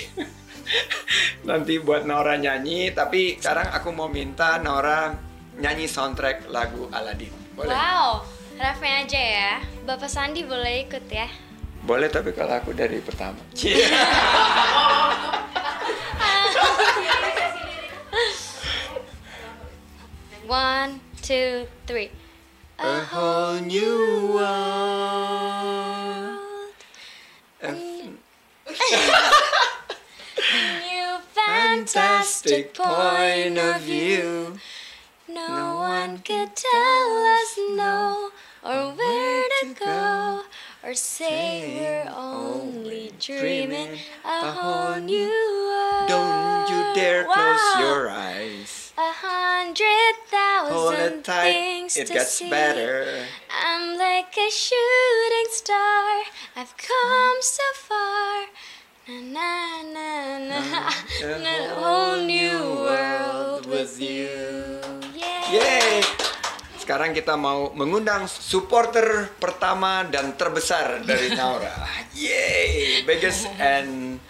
[1.48, 2.90] nanti buat Nora nyanyi.
[2.90, 5.14] Tapi sekarang aku mau minta Nora
[5.58, 7.30] nyanyi soundtrack lagu Aladdin.
[7.54, 7.70] Boleh?
[7.70, 8.26] Wow,
[8.58, 9.62] refnya aja ya.
[9.86, 11.30] Bapak Sandi boleh ikut ya.
[11.84, 13.38] Boleh tapi kalau aku dari pertama.
[20.44, 22.12] One, two, three.
[22.76, 26.33] A whole new world.
[30.84, 34.58] New fantastic point of view.
[35.26, 38.30] No one could tell us no,
[38.62, 40.42] or where to go,
[40.82, 45.30] or say oh, we're only dreaming a whole new
[45.70, 46.08] world.
[46.08, 48.83] Don't you dare close your eyes.
[48.94, 52.46] A hundred thousand things it to gets see.
[52.46, 53.26] better.
[53.50, 56.22] I'm like a shooting star.
[56.54, 58.46] I've come so far.
[59.10, 60.82] Na na na na.
[61.42, 64.30] A whole new world with you.
[65.10, 65.50] Yeah.
[65.50, 66.06] Yeay!
[66.78, 71.82] Sekarang kita mau mengundang supporter pertama dan terbesar dari Naura.
[72.14, 73.02] Yeay!
[73.02, 74.22] Biggest and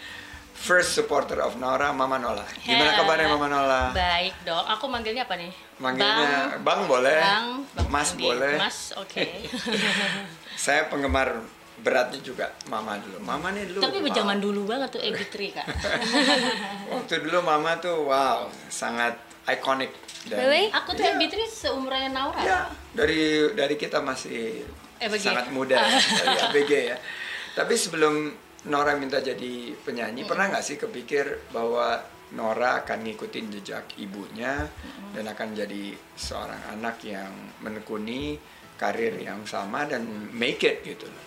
[0.65, 2.41] first supporter of Naura, Mama Nola.
[2.65, 2.97] Gimana Ya.
[2.97, 3.93] kabarnya Mama Nola?
[3.93, 4.65] Baik dong.
[4.65, 5.53] Aku manggilnya apa nih?
[5.77, 8.25] Manggilnya Bang, boleh, Bang, Bang Mas Sandi.
[8.25, 8.57] boleh.
[8.57, 9.21] Mas, oke.
[10.65, 11.37] Saya penggemar
[11.85, 13.21] beratnya juga Mama dulu.
[13.21, 13.85] Mama nih dulu.
[13.85, 14.17] Tapi wow.
[14.17, 15.69] zaman dulu banget tuh Ebitri kak.
[16.97, 19.93] Waktu dulu Mama tuh wow, sangat ikonik.
[20.25, 20.73] Dan, Really?
[20.73, 22.41] Aku tuh Ebitri seumurannya Naura.
[22.41, 22.61] Ya,
[22.97, 24.65] dari dari kita masih
[24.97, 25.21] ABG.
[25.29, 25.77] sangat muda
[26.25, 26.97] dari ABG ya.
[27.53, 28.33] Tapi sebelum
[28.65, 32.01] Nora minta jadi penyanyi, pernah nggak sih kepikir bahwa
[32.33, 34.65] Nora akan ngikutin jejak ibunya
[35.13, 38.41] dan akan jadi seorang anak yang menekuni
[38.75, 41.25] karir yang sama dan make it gitu loh.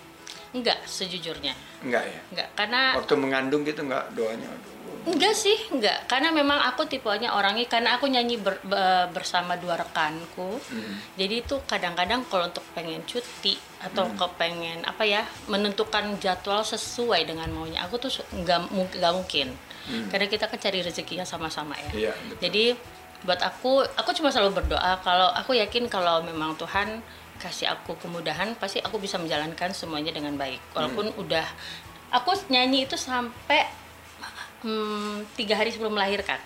[0.51, 1.53] Enggak, sejujurnya.
[1.85, 2.21] Enggak ya?
[2.33, 5.13] Enggak, karena Waktu mengandung gitu enggak doanya aduh.
[5.13, 6.09] enggak sih, enggak.
[6.09, 10.57] Karena memang aku tipenya orangnya karena aku nyanyi ber- be- bersama dua rekanku.
[10.57, 10.95] Hmm.
[11.13, 14.17] Jadi itu kadang-kadang kalau untuk pengen cuti atau Hmm.
[14.17, 17.85] kepengen apa ya, menentukan jadwal sesuai dengan maunya.
[17.85, 19.53] Aku tuh mu- enggak mungkin.
[19.87, 21.89] Karena kita kan cari rezekinya sama-sama ya.
[21.89, 21.97] Hmm.
[21.97, 22.37] Iya, betul.
[22.41, 22.65] Jadi
[23.23, 26.99] buat aku, aku cuma selalu berdoa kalau aku yakin kalau memang Tuhan
[27.37, 30.59] kasih aku kemudahan, pasti aku bisa menjalankan semuanya dengan baik.
[30.73, 31.21] Walaupun Hmm.
[31.21, 31.45] udah,
[32.09, 33.63] aku nyanyi itu sampai
[34.57, 36.41] hmm, tiga hari sebelum melahirkan.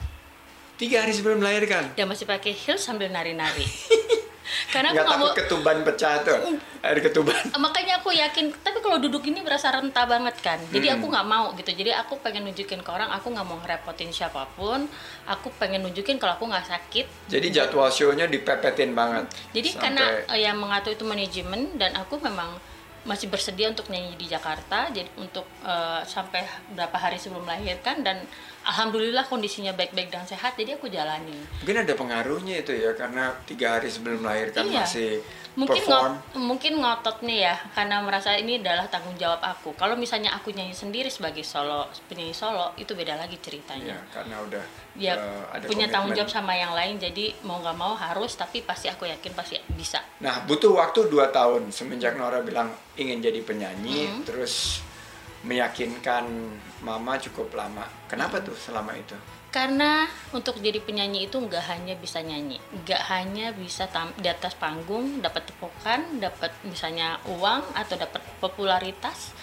[0.75, 1.95] Tiga hari sebelum melahirkan.
[1.95, 3.63] Dia masih pakai heels sambil nari-nari.
[4.69, 6.39] Karena aku Nggak takut mau, ketuban pecah tuh.
[6.81, 7.41] Air ketuban.
[7.61, 8.51] makanya aku yakin.
[8.51, 10.59] Tapi kalau duduk ini berasa rentah banget kan.
[10.71, 11.71] Jadi aku nggak mau gitu.
[11.71, 14.89] Jadi aku pengen nunjukin ke orang, aku nggak mau ngerepotin siapa pun.
[15.29, 17.05] Aku pengen nunjukin kalau aku nggak sakit.
[17.29, 19.29] Jadi jadwal show-nya dipepetin banget.
[19.53, 22.57] Jadi Sampai- karena eh, yang mengatur itu manajemen dan aku memang
[23.01, 26.45] masih bersedia untuk nyanyi di Jakarta jadi untuk eh, sampai
[26.77, 28.21] berapa hari sebelum melahirkan dan
[28.63, 33.75] alhamdulillah kondisinya baik-baik dan sehat jadi aku jalani Mungkin ada pengaruhnya itu ya karena tiga
[33.75, 34.81] hari sebelum melahirkan Iya.
[34.81, 35.11] masih
[35.51, 36.15] mungkin perform.
[36.15, 40.49] ngot, mungkin ngotot nih ya karena merasa ini adalah tanggung jawab aku kalau misalnya aku
[40.49, 45.43] nyanyi sendiri sebagai solo penyanyi solo itu beda lagi Ya, ceritanya karena udah dia eh,
[45.51, 46.19] ada punya tanggung komitmen.
[46.21, 49.99] jawab sama yang lain jadi mau nggak mau harus tapi pasti aku yakin pasti bisa
[50.19, 54.23] Nah, butuh waktu 2 tahun semenjak Nora bilang ingin jadi penyanyi, Mm-hmm.
[54.23, 54.79] terus
[55.41, 56.25] meyakinkan
[56.85, 57.85] mama cukup lama.
[58.05, 59.17] Kenapa tuh selama itu?
[59.51, 64.55] Karena untuk jadi penyanyi itu nggak hanya bisa nyanyi, nggak hanya bisa tam- di atas
[64.55, 69.35] panggung dapat tepukan, dapat misalnya uang atau dapat popularitas,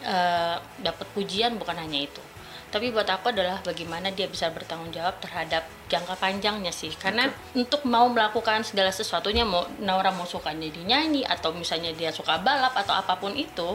[0.00, 2.24] eh, dapat pujian bukan hanya itu.
[2.70, 6.94] Tapi buat aku adalah bagaimana dia bisa bertanggung jawab terhadap jangka panjangnya sih.
[6.94, 12.14] Karena untuk mau melakukan segala sesuatunya, mau Naura mau suka jadi nyanyi atau misalnya dia
[12.14, 13.74] suka balap atau apa pun itu,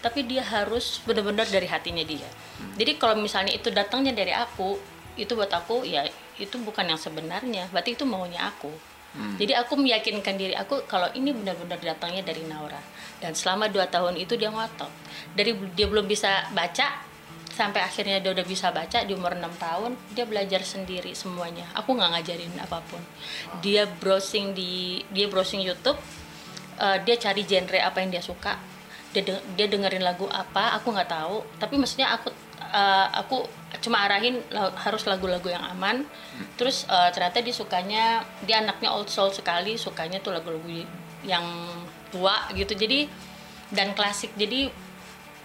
[0.00, 2.28] tapi dia harus benar-benar dari hatinya dia.
[2.76, 4.76] Jadi kalau misalnya itu datangnya dari aku,
[5.16, 6.08] itu buat aku ya
[6.40, 8.72] itu bukan yang sebenarnya, berarti itu maunya aku.
[9.10, 12.78] Jadi aku meyakinkan diri aku kalau ini benar-benar datangnya dari Naura.
[13.18, 14.86] Dan selama dua tahun itu dia ngotot.
[15.34, 17.10] Dari dia belum bisa baca
[17.50, 21.92] sampai akhirnya dia udah bisa baca di umur 6 tahun dia belajar sendiri semuanya aku
[21.92, 23.02] nggak ngajarin apa pun
[23.60, 25.98] dia browsing di dia browsing YouTube
[26.78, 28.56] eh, dia cari genre apa yang dia suka
[29.10, 31.36] dia de- dia dengerin lagu apa aku nggak tahu.
[31.58, 32.28] Tapi maksudnya aku
[32.70, 33.42] eh, aku
[33.82, 36.06] cuma arahin la- harus lagu-lagu yang aman.
[36.58, 38.04] Terus eh, ternyata dia sukanya
[38.46, 40.86] dia anaknya old soul sekali sukanya tuh lagu-lagu
[41.26, 41.44] yang
[42.14, 42.72] tua gitu.
[42.74, 43.06] Jadi
[43.74, 44.30] dan klasik.
[44.38, 44.70] Jadi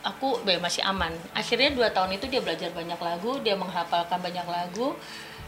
[0.06, 1.14] aku ya masih aman.
[1.34, 4.94] Akhirnya dua tahun itu dia belajar banyak lagu dia menghafalkan banyak lagu.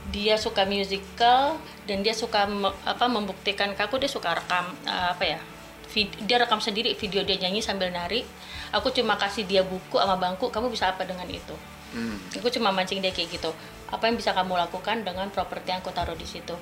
[0.08, 5.10] Dia suka musical dan dia suka me- apa membuktikan ke aku dia suka rekam eh,
[5.14, 5.40] apa ya
[5.98, 8.22] vid- dia rekam sendiri video dia nyanyi sambil nari.
[8.70, 11.58] Aku cuma kasih dia buku sama bangku kamu bisa apa dengan itu?
[11.88, 12.20] Hmm.
[12.36, 13.50] aku cuma mancing dia kayak gitu.
[13.90, 16.54] Apa yang bisa kamu lakukan dengan properti yang aku taruh di situ?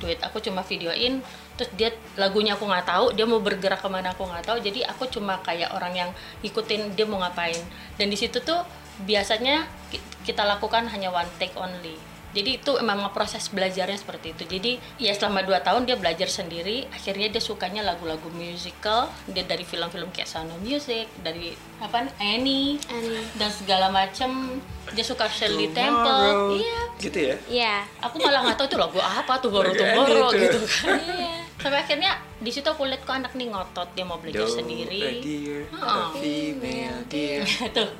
[0.00, 0.16] Duit.
[0.24, 1.20] Aku cuma videoin
[1.60, 4.58] terus dia lagunya aku nggak tahu dia mau bergerak ke mana aku nggak tahu.
[4.64, 7.60] Jadi aku cuma kayak orang yang ngikutin dia mau ngapain.
[8.00, 8.64] Dan di situ tuh
[9.04, 11.96] biasanya ki- kita lakukan hanya one take only
[12.30, 16.86] jadi itu emang proses belajarnya seperti itu jadi ya selama dua tahun dia belajar sendiri
[16.90, 22.78] akhirnya dia sukanya lagu-lagu musical dia dari film-film kayak Sound of Music dari apa Annie
[22.86, 23.24] Annie.
[23.34, 25.70] dan segala macem dia suka Shirley.
[25.70, 27.36] Temple iya Gitu ya.
[27.48, 27.76] Iya.
[28.02, 30.30] aku malah nggak tahu itu lagu apa tuh baru Annie tuh.
[30.36, 34.16] gitu kan iya sampai akhirnya di situ aku lihat kok anak nih ngotot dia mau
[34.16, 36.08] belajar Do, sendiri dear, Oh.
[36.16, 37.44] female dear.
[37.68, 37.90] tuh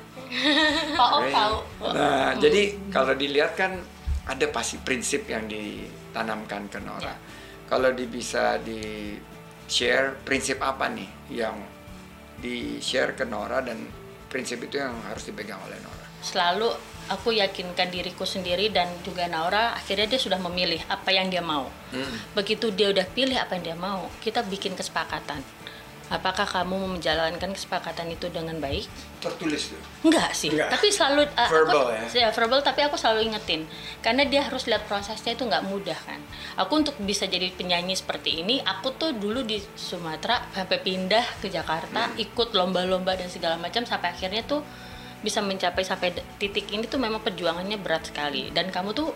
[0.91, 1.29] Pak Right.
[1.29, 1.55] tahu
[1.93, 3.77] Nah, jadi kalau dilihat kan
[4.27, 7.09] ada pasti prinsip yang ditanamkan ke Nora.
[7.09, 7.15] Ya.
[7.65, 9.15] Kalau di bisa di
[9.65, 11.55] share prinsip apa nih yang
[12.35, 13.79] di share ke Nora dan
[14.27, 16.05] prinsip itu yang harus dipegang oleh Nora.
[16.21, 16.69] selalu
[17.09, 21.65] aku yakinkan diriku sendiri dan juga Naura akhirnya dia sudah memilih apa yang dia mau
[21.89, 22.13] Hmm.
[22.37, 25.41] begitu dia udah pilih apa yang dia mau kita bikin kesepakatan
[26.11, 28.83] apakah kamu mau menjalankan kesepakatan itu dengan baik
[29.23, 29.81] Tertulis tuh.
[30.03, 30.73] Enggak sih, Enggak.
[30.75, 32.29] tapi selalu uh, Verbal aku, ya?
[32.35, 33.63] verbal tapi aku selalu ingetin
[34.03, 36.19] karena dia harus lihat prosesnya itu nggak mudah kan.
[36.59, 41.47] Aku untuk bisa jadi penyanyi seperti ini, aku tuh dulu di Sumatera sampai pindah ke
[41.47, 42.17] Jakarta, Hmm.
[42.19, 44.65] ikut lomba-lomba dan segala macam sampai akhirnya tuh
[45.21, 49.13] bisa mencapai sampai titik ini tuh memang perjuangannya berat sekali dan kamu tuh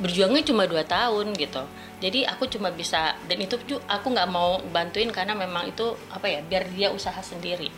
[0.00, 1.64] berjuangnya cuma dua tahun gitu.
[2.02, 3.54] Jadi aku cuma bisa dan itu
[3.86, 7.68] aku nggak mau bantuin karena memang itu apa ya biar dia usaha sendiri.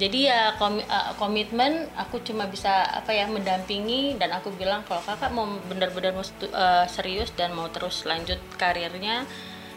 [0.00, 5.28] Jadi ya eh, komitmen aku cuma bisa apa ya mendampingi dan aku bilang kalau kakak
[5.34, 9.28] mau benar-benar eh, serius dan mau terus lanjut karirnya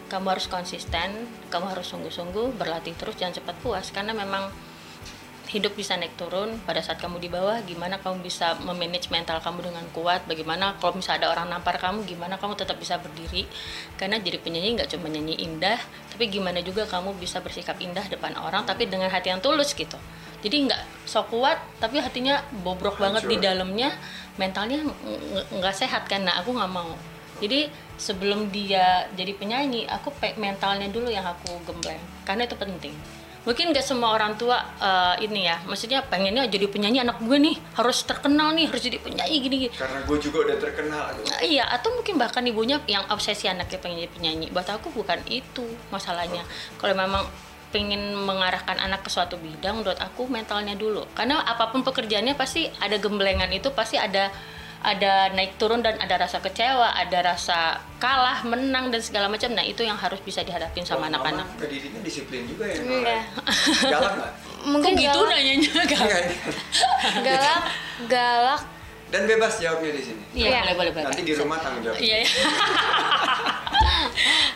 [0.07, 3.87] kamu harus konsisten kamu harus sungguh-sungguh berlatih terus jangan cepat puas.
[3.91, 4.47] Karena memang
[5.51, 9.71] hidup bisa naik turun pada saat kamu di bawah gimana kamu bisa memanage mental kamu
[9.71, 10.23] dengan kuat?
[10.23, 13.43] Bagaimana kalau misalnya ada orang nampar kamu gimana kamu tetap bisa berdiri?
[13.99, 15.79] Karena jadi penyanyi nggak cuma nyanyi indah
[16.13, 19.99] tapi gimana juga kamu bisa bersikap indah depan orang tapi dengan hati yang tulus gitu.
[20.43, 23.47] Jadi nggak sok kuat tapi hatinya bobrok banget di Hancur.
[23.47, 23.89] dalamnya
[24.39, 24.99] mentalnya ng-
[25.35, 26.23] ng- nggak sehat kan?
[26.23, 26.95] Nah aku nggak mau.
[27.43, 27.67] Jadi
[27.99, 32.95] sebelum dia jadi penyanyi aku mentalnya dulu yang aku gembleng karena itu penting
[33.43, 37.55] mungkin nggak semua orang tua eh, ini ya maksudnya pengennya jadi penyanyi anak gue nih
[37.75, 39.75] harus terkenal nih harus jadi penyanyi gini gini.
[39.75, 41.03] Karena gue juga udah terkenal.
[41.13, 44.47] Nah, iya atau mungkin bahkan ibunya yang obsesi anaknya pengen jadi penyanyi.
[44.51, 46.47] Buat aku bukan itu masalahnya.
[46.79, 47.27] Kalau memang
[47.73, 51.09] pengen mengarahkan anak ke suatu bidang menurut aku mentalnya dulu.
[51.17, 54.29] Karena apa pun pekerjaannya pasti ada gemblengan itu pasti ada
[54.83, 59.63] ada naik turun dan ada rasa kecewa ada rasa kalah menang dan segala macam nah
[59.63, 62.75] itu yang harus bisa dihadapin sama anak-anak Ngedidiknya disiplin juga ya.
[62.77, 63.19] Iya.
[63.87, 64.31] Galak nggak?
[64.63, 66.21] Mungkin Kok gitu galak, nanyanya kan Enggak.
[67.23, 67.61] galak,
[68.07, 68.61] galak.
[69.07, 70.21] Dan bebas jawabnya di sini.
[70.33, 70.59] iya Iya.
[70.65, 71.97] boleh boleh boleh Nanti di rumah tanggung jawab.
[71.97, 72.27] iya iya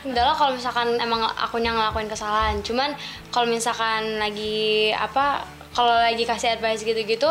[0.07, 2.55] Galak kalau misalkan emang akunya ngelakuin kesalahan.
[2.61, 2.95] Cuman
[3.27, 7.27] kalau misalkan lagi apa, kalau lagi kasih advice gitu-gitu,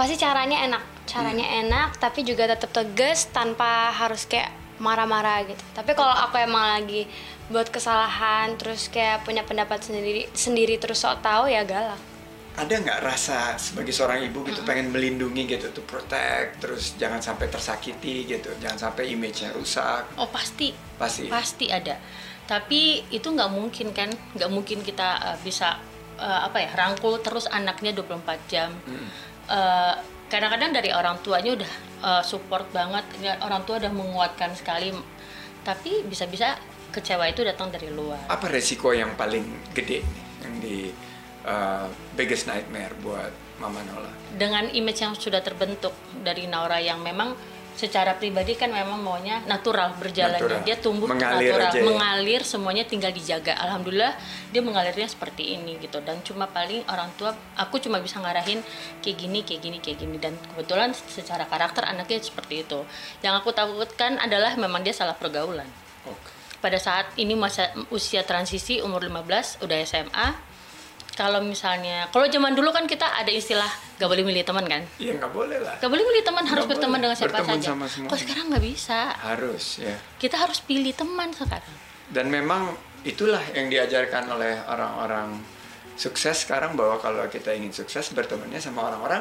[0.00, 0.82] pasti caranya enak.
[1.04, 4.48] Caranya enak, tapi juga tetap tegas tanpa harus kayak
[4.80, 5.60] marah-marah gitu.
[5.76, 7.04] Tapi kalau aku emang lagi
[7.52, 12.00] buat kesalahan, terus kayak punya pendapat sendiri sendiri terus sok tahu ya galak.
[12.56, 17.52] Ada nggak rasa sebagai seorang ibu gitu pengen melindungi gitu, to protect, terus jangan sampai
[17.52, 20.16] tersakiti gitu, jangan sampai image-nya rusak.
[20.16, 21.28] oh pasti Pasti.
[21.28, 21.96] pasti ada
[22.50, 25.78] tapi itu nggak mungkin kan nggak mungkin kita uh, bisa
[26.18, 28.74] uh, apa ya rangkul terus anaknya 24 jam
[29.50, 29.98] Uh,
[30.30, 31.72] kadang-kadang dari orang tuanya udah
[32.06, 33.02] uh, support banget
[33.42, 34.94] orang tua udah menguatkan sekali
[35.66, 36.54] tapi bisa-bisa
[36.94, 39.42] kecewa itu datang dari luar Apa resiko yang paling
[39.74, 40.78] gede nih yang di
[41.42, 44.10] uh, biggest nightmare buat Mama Nola?
[44.38, 47.34] dengan image yang sudah terbentuk dari Naura yang memang
[47.80, 50.66] secara pribadi kan memang maunya natural berjalannya Natural.
[50.68, 51.84] dia tumbuh Mengalir natural aja ya.
[51.88, 54.12] mengalir semuanya tinggal dijaga alhamdulillah
[54.52, 58.60] dia mengalirnya seperti ini gitu dan cuma paling orang tua aku cuma bisa ngarahin
[59.00, 62.84] kayak gini kayak gini kayak gini dan kebetulan secara karakter anaknya seperti itu
[63.24, 65.66] yang aku takutkan adalah memang dia salah pergaulan
[66.04, 66.28] Oke.
[66.60, 70.49] pada saat ini masa usia transisi umur 15 udah SMA
[71.20, 75.12] kalau misalnya kalau zaman dulu kan kita ada istilah gak boleh milih teman kan Iya
[75.14, 75.76] nggak boleh lah.
[75.76, 77.04] Gak boleh milih teman, harus Nggak berteman boleh.
[77.04, 77.68] dengan siapa Berteman saja.
[77.68, 78.08] sama semua.
[78.08, 78.98] Kok sekarang nggak bisa?
[79.14, 79.96] Harus ya.
[80.16, 81.74] Kita harus pilih teman sekarang.
[82.08, 85.36] Dan memang itulah yang diajarkan oleh orang-orang
[85.94, 89.20] sukses sekarang bahwa kalau kita ingin sukses bertemannya sama orang-orang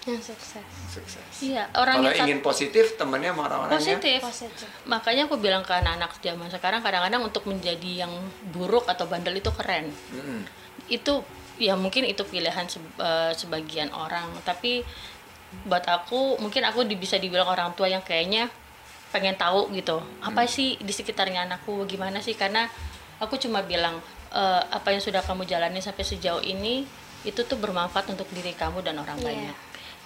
[0.00, 1.20] yang sukses sukses.
[1.40, 3.76] Iya, Kalau orang yang ingin positif, temennya sama orang-orangnya.
[4.00, 4.18] positif.
[4.22, 8.12] positif Makanya aku bilang ke anak-anak zaman sekarang kadang-kadang untuk menjadi yang
[8.48, 9.92] buruk atau bandel itu keren.
[10.08, 10.40] Mm-mm.
[10.88, 11.20] Itu
[11.60, 14.80] ya mungkin itu pilihan se- eh, sebagian orang, tapi
[15.66, 18.48] buat aku mungkin aku bisa dibilang orang tua yang kayaknya
[19.10, 19.98] pengen tahu gitu.
[20.22, 22.70] Apa sih di sekitarnya anakku gimana sih karena
[23.18, 23.98] aku cuma bilang
[24.30, 26.86] eh, apa yang sudah kamu jalani sampai sejauh ini
[27.20, 29.26] itu tuh bermanfaat untuk diri kamu dan orang Iya.
[29.26, 29.56] banyak.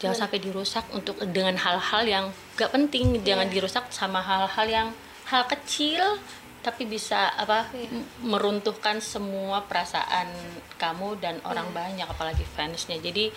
[0.02, 2.24] Jangan sampai dirusak untuk dengan hal-hal yang
[2.56, 3.54] gak penting, jangan Iya.
[3.54, 4.88] dirusak sama hal-hal yang
[5.28, 6.02] hal kecil
[6.64, 10.32] tapi bisa apa m- meruntuhkan semua perasaan
[10.74, 11.76] kamu dan orang Iya.
[11.76, 12.96] banyak apalagi fansnya.
[12.98, 13.28] Jadi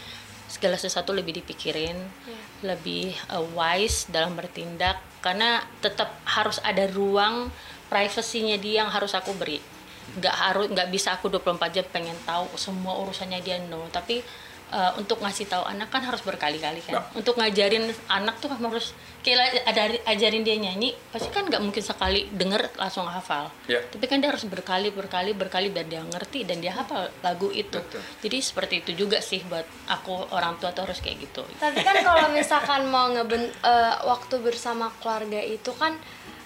[0.48, 2.40] segala sesuatu lebih dipikirin, Iya.
[2.66, 7.52] lebih uh, wise dalam bertindak karena tetap harus ada ruang
[7.88, 9.60] privasinya dia yang harus aku beri
[10.08, 14.24] nggak harus nggak bisa aku 24 jam pengen tahu semua urusannya dia no tapi
[14.70, 17.02] uh, untuk ngasih tahu anak kan harus berkali-kali kan Ya.
[17.14, 21.80] untuk ngajarin anak tuh kan harus kayak ada ajarin dia nyanyi pasti kan nggak mungkin
[21.82, 23.84] sekali denger langsung hafal Ya.
[23.84, 27.76] tapi kan dia harus berkali berkali berkali biar dia ngerti dan dia hafal lagu itu
[27.76, 28.02] Betul.
[28.24, 32.00] jadi seperti itu juga sih buat aku orang tua tuh harus kayak gitu tapi kan
[32.02, 35.96] kalau misalkan mau ngeben eh, waktu bersama keluarga itu kan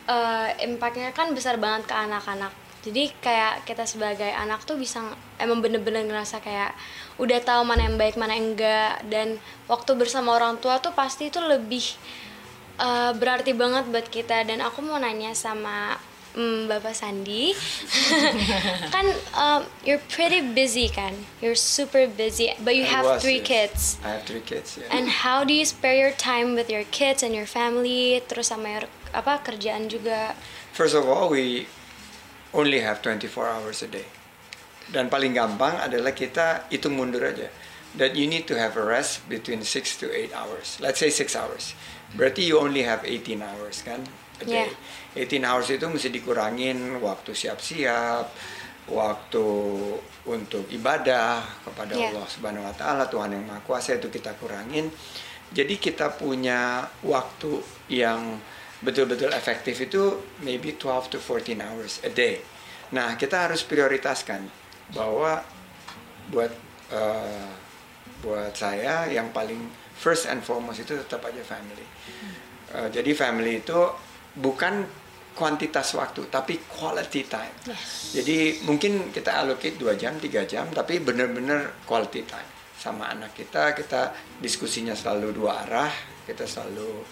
[0.06, 5.18] eh, impactnya kan besar banget ke anak-anak jadi kayak kita sebagai anak tuh bisa ng-
[5.38, 6.74] emang bener-bener ngerasa kayak
[7.22, 9.38] udah tahu mana yang baik mana yang enggak dan
[9.70, 11.86] waktu bersama orang tua tuh pasti itu lebih
[12.82, 16.02] eh, berarti banget buat kita dan aku mau nanya sama
[16.34, 17.54] mm, Bapak Sandi
[18.94, 19.06] kan
[19.38, 21.14] um, you're pretty busy kan
[21.44, 23.48] you're super busy but you I have was, three yes.
[23.48, 24.82] kids I have three kids.
[24.82, 24.90] Yeah.
[24.90, 28.82] And how do you spare your time with your kids and your family, terus sama
[28.82, 30.34] your, apa kerjaan juga?
[30.74, 31.68] First of all, we
[32.54, 34.08] only have 24 hours a day.
[34.92, 37.48] Dan paling gampang adalah kita hitung mundur aja.
[37.96, 40.80] That you need to have a rest between 6 to 8 hours.
[40.80, 41.76] Let's say 6 hours.
[42.16, 44.04] Berarti you only have 18 hours kan
[44.40, 44.72] a day.
[45.16, 48.32] 18 hours itu mesti dikurangin waktu siap-siap,
[48.92, 49.48] waktu
[50.28, 52.16] untuk ibadah kepada Yeah.
[52.16, 54.92] Allah Subhanahu wa taala, Tuhan yang Maha Kuasa itu kita kurangin.
[55.52, 57.60] Jadi kita punya waktu
[57.92, 58.40] yang
[58.82, 62.42] betul-betul efektif itu maybe 12 to 14 hours a day.
[62.92, 64.44] Nah, kita harus prioritaskan
[64.92, 65.40] bahwa
[66.28, 66.52] buat
[66.92, 67.50] eh,
[68.22, 69.58] buat saya yang paling
[69.98, 71.86] first and foremost itu tetap aja family.
[72.76, 73.80] Eh, jadi family itu
[74.36, 74.86] bukan
[75.32, 77.56] kuantitas waktu tapi quality time.
[78.12, 82.50] Jadi mungkin kita allocate 2 jam, 3 jam tapi benar-benar quality time
[82.82, 84.10] sama anak kita kita
[84.42, 85.94] diskusinya selalu dua arah,
[86.26, 87.06] kita selalu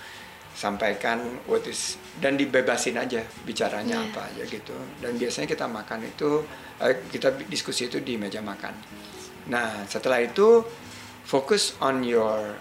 [0.55, 4.09] sampaikan what is dan dibebasin aja bicaranya Iya.
[4.11, 4.75] apa aja gitu.
[4.99, 6.43] Dan biasanya kita makan itu
[6.83, 8.73] eh, kita diskusi itu di meja makan.
[9.49, 10.61] Nah, setelah itu
[11.23, 12.57] fokus on your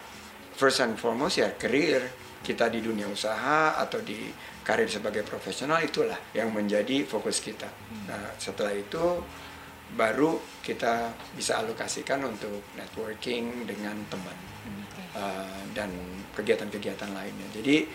[0.55, 2.03] first and foremost ya career
[2.43, 4.31] kita di dunia usaha atau di
[4.63, 7.67] karir sebagai profesional itulah yang menjadi fokus kita.
[8.07, 9.21] Nah, setelah itu
[9.97, 14.37] baru kita bisa alokasikan untuk networking dengan teman
[15.17, 15.89] uh, dan
[16.39, 17.49] kegiatan-kegiatan lainnya.
[17.51, 17.91] Jadi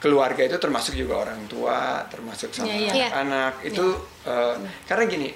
[0.00, 3.08] keluarga itu termasuk juga orang tua, termasuk sama Iya, iya.
[3.12, 3.86] anak-anak itu
[4.26, 4.56] uh,
[4.88, 5.28] karena gini,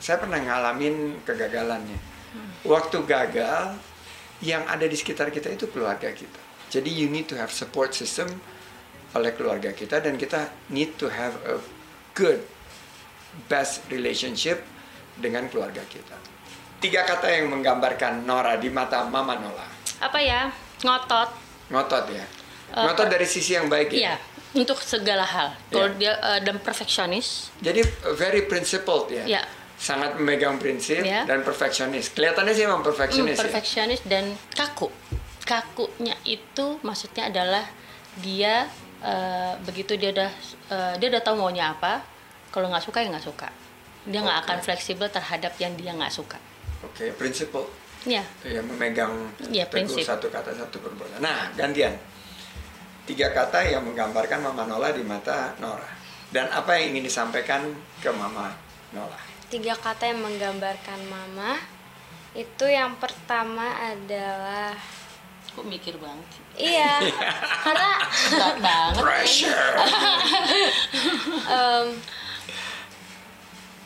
[0.00, 1.98] saya pernah ngalamin kegagalannya.
[2.34, 2.50] Hmm.
[2.66, 3.76] Waktu gagal,
[4.42, 6.40] yang ada di sekitar kita itu keluarga kita.
[6.70, 8.28] Jadi you need to have support system
[9.16, 11.56] oleh keluarga kita dan kita need to have a
[12.12, 12.44] good
[13.48, 14.62] best relationship
[15.18, 16.14] dengan keluarga kita.
[16.78, 19.66] Tiga kata yang menggambarkan Nora di mata Mama Nola.
[19.98, 20.46] apa ya
[20.86, 21.26] ngotot
[21.68, 22.24] Ngotot ya.
[22.72, 23.96] Eh, Ngotot dari sisi yang baik ya.
[23.96, 24.14] Iya,
[24.56, 25.52] untuk segala hal.
[25.68, 25.98] Kalau Iya.
[26.00, 29.24] dia eh, dan perfeksionis, Jadi uh, very principled ya.
[29.24, 29.42] Iya.
[29.78, 31.22] Sangat memegang prinsip Iya.
[31.24, 32.10] dan perfeksionis.
[32.10, 33.42] Kelihatannya sih memang perfeksionis ya.
[33.44, 34.90] perfeksionis dan kaku.
[35.44, 37.64] Kakunya itu maksudnya adalah
[38.18, 38.66] dia
[38.98, 40.30] eh, begitu dia udah
[40.68, 42.02] eh, dia udah tahu maunya apa.
[42.50, 43.48] Kalau nggak suka ya nggak suka.
[44.08, 44.44] Dia nggak Oke.
[44.50, 46.40] akan fleksibel terhadap yang dia nggak suka.
[46.82, 47.68] Oke, principled.
[48.04, 49.10] Ya, Ya memegang
[49.42, 50.06] Iya, teguh prinsip.
[50.06, 51.18] satu kata satu perbuatan.
[51.18, 51.98] Nah, gantian.
[53.04, 55.88] Tiga kata yang menggambarkan Mama Nola di mata Nora.
[56.28, 57.64] Dan apa yang ingin disampaikan
[57.98, 58.52] ke Mama
[58.92, 59.16] Nola?
[59.48, 61.56] Tiga kata yang menggambarkan mama
[62.30, 64.76] itu yang pertama adalah
[65.48, 66.28] kok mikir banget.
[66.30, 66.42] sih?
[66.68, 67.00] iya
[67.64, 67.90] karena
[68.28, 69.00] Berat banget.
[69.00, 69.72] Pressure.
[71.50, 71.86] em,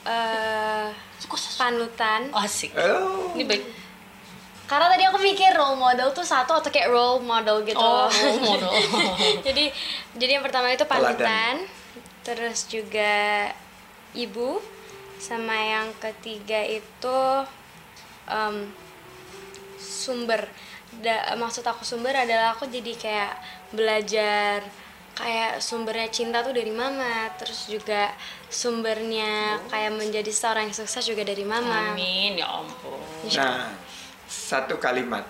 [0.04, 0.86] eh,
[1.22, 2.74] Kok sesu- panutan Oh, asik.
[2.74, 3.30] oh.
[3.32, 3.62] Ini baik.
[4.64, 8.40] Karena tadi aku mikir role model tuh satu atau kayak role model gitu Oh, role
[8.50, 8.72] model.
[9.46, 9.68] jadi
[10.14, 11.66] jadi yang pertama itu panutan
[12.22, 13.50] terus juga
[14.12, 14.62] ibu
[15.18, 17.20] sama yang ketiga itu
[18.26, 18.70] em,
[19.76, 20.46] sumber
[20.94, 23.32] da- maksud aku sumber adalah aku jadi kayak
[23.70, 24.62] belajar
[25.12, 28.08] kayak sumbernya cinta tuh dari mama terus juga
[28.48, 32.96] sumbernya kayak menjadi seorang yang sukses juga dari mama Amin ya ampun.
[33.28, 33.68] Nah,
[34.32, 35.28] satu kalimat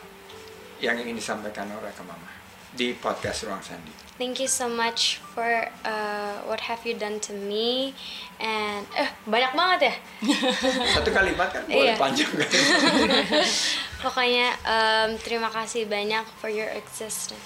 [0.79, 2.31] yang ingin disampaikan Nora ke Mama
[2.73, 3.91] di podcast Ruang Sandi.
[4.15, 5.45] thank you so much for
[5.83, 7.91] uh, what have you done to me
[8.39, 9.95] and eh banyak banget ya
[10.95, 11.99] Satu kalimat kan boleh Iya.
[11.99, 12.49] panjang kan?
[14.05, 17.43] pokoknya um, terima kasih banyak for your existence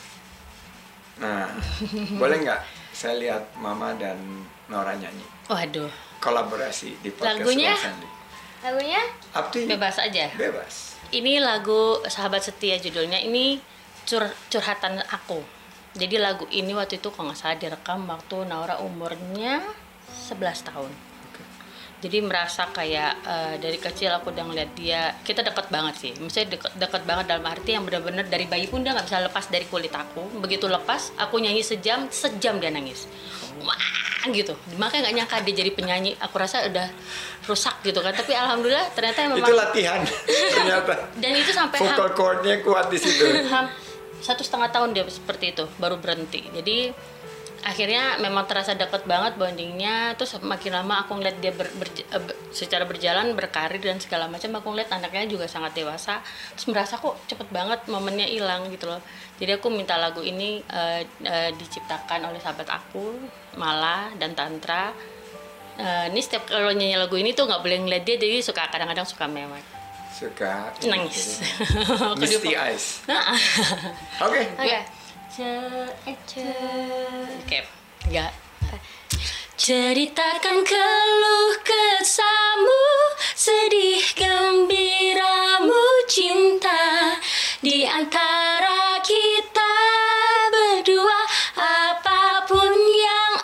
[1.16, 1.48] Nah,
[2.12, 2.60] boleh nggak
[2.92, 4.20] saya lihat Mama dan
[4.68, 5.88] Nora nyanyi Waduh,
[6.18, 7.72] kolaborasi di podcast Lagunya?
[7.72, 8.08] Ruang Sandi?
[8.58, 9.02] lagunya
[9.32, 9.68] Up to you.
[9.68, 10.26] bebas aja.
[10.34, 10.95] Bebas.
[11.14, 13.22] Ini lagu Sahabat Setia judulnya.
[13.22, 13.62] Ini
[14.02, 15.38] cur curhatan aku.
[15.96, 19.62] Jadi lagu ini waktu itu kalau nggak salah direkam waktu Naura umurnya
[20.28, 20.92] 11 tahun.
[21.96, 26.12] Jadi merasa kayak eh, dari kecil aku udah ngeliat dia, kita dekat banget sih.
[26.16, 29.44] Maksudnya deket, deket banget dalam arti yang benar-benar dari bayi pun dia nggak bisa lepas
[29.48, 30.40] dari kulit aku.
[30.44, 33.08] Begitu lepas, aku nyanyi sejam, sejam dia nangis.
[33.64, 33.80] Wah
[34.28, 34.58] gitu.
[34.76, 36.12] Makanya nggak nyangka dia jadi penyanyi.
[36.20, 36.90] Aku rasa udah
[37.48, 38.12] rusak gitu kan.
[38.12, 40.00] Tapi alhamdulillah ternyata memang Itu latihan
[40.58, 40.94] ternyata.
[41.16, 43.24] dan itu sampai Vocal chordnya kuat di situ.
[44.26, 46.90] satu setengah tahun dia seperti itu baru berhenti jadi
[47.66, 52.22] akhirnya memang terasa deket banget bondingnya terus makin lama aku ngeliat dia ber- berj- eh,
[52.22, 56.22] ber- secara berjalan berkarir dan segala macam aku ngeliat anaknya juga sangat dewasa
[56.54, 59.02] terus merasa kok cepet banget momennya hilang gitu loh.
[59.36, 63.18] Jadi aku minta lagu ini eh, eh, diciptakan oleh sahabat aku
[63.58, 64.94] Mala dan Tantra.
[65.76, 69.04] Eh, ini setiap kalau nyanyi lagu ini tuh nggak boleh ngeliat dia jadi suka kadang-kadang
[69.04, 69.66] suka mewek.
[70.14, 71.42] Suka nangis.
[72.22, 73.02] Misty Eyes.
[74.56, 74.78] Oke.
[75.36, 76.48] Oke.
[79.56, 82.84] Ceritakan keluh kesahmu,
[83.36, 87.16] sedih gembiramu cinta
[87.60, 89.76] di antara kita
[90.52, 91.20] berdua
[91.56, 93.34] apa pun yang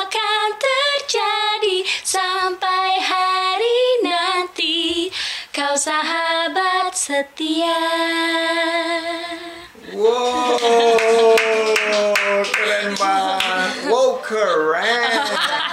[0.00, 5.12] akan terjadi sampai hari nanti
[5.52, 7.80] kau sahabat setia.
[9.92, 11.21] Wow,
[14.32, 15.20] Keren.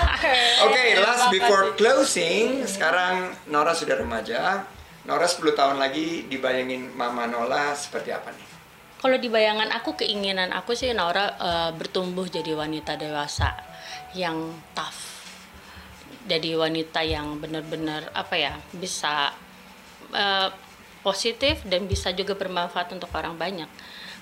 [0.68, 4.68] Oke, last before closing, sekarang Nora sudah remaja.
[5.07, 8.47] Nora 10 tahun lagi dibayangin Mama Nola seperti apa nih?
[8.99, 13.55] Kalau di bayangan aku, keinginan aku sih Naura eh, bertumbuh jadi wanita dewasa
[14.12, 15.24] yang tough.
[16.28, 19.32] Jadi wanita yang benar-benar apa ya bisa
[20.12, 20.51] eh,
[20.99, 23.72] positif dan bisa juga bermanfaat untuk orang banyak.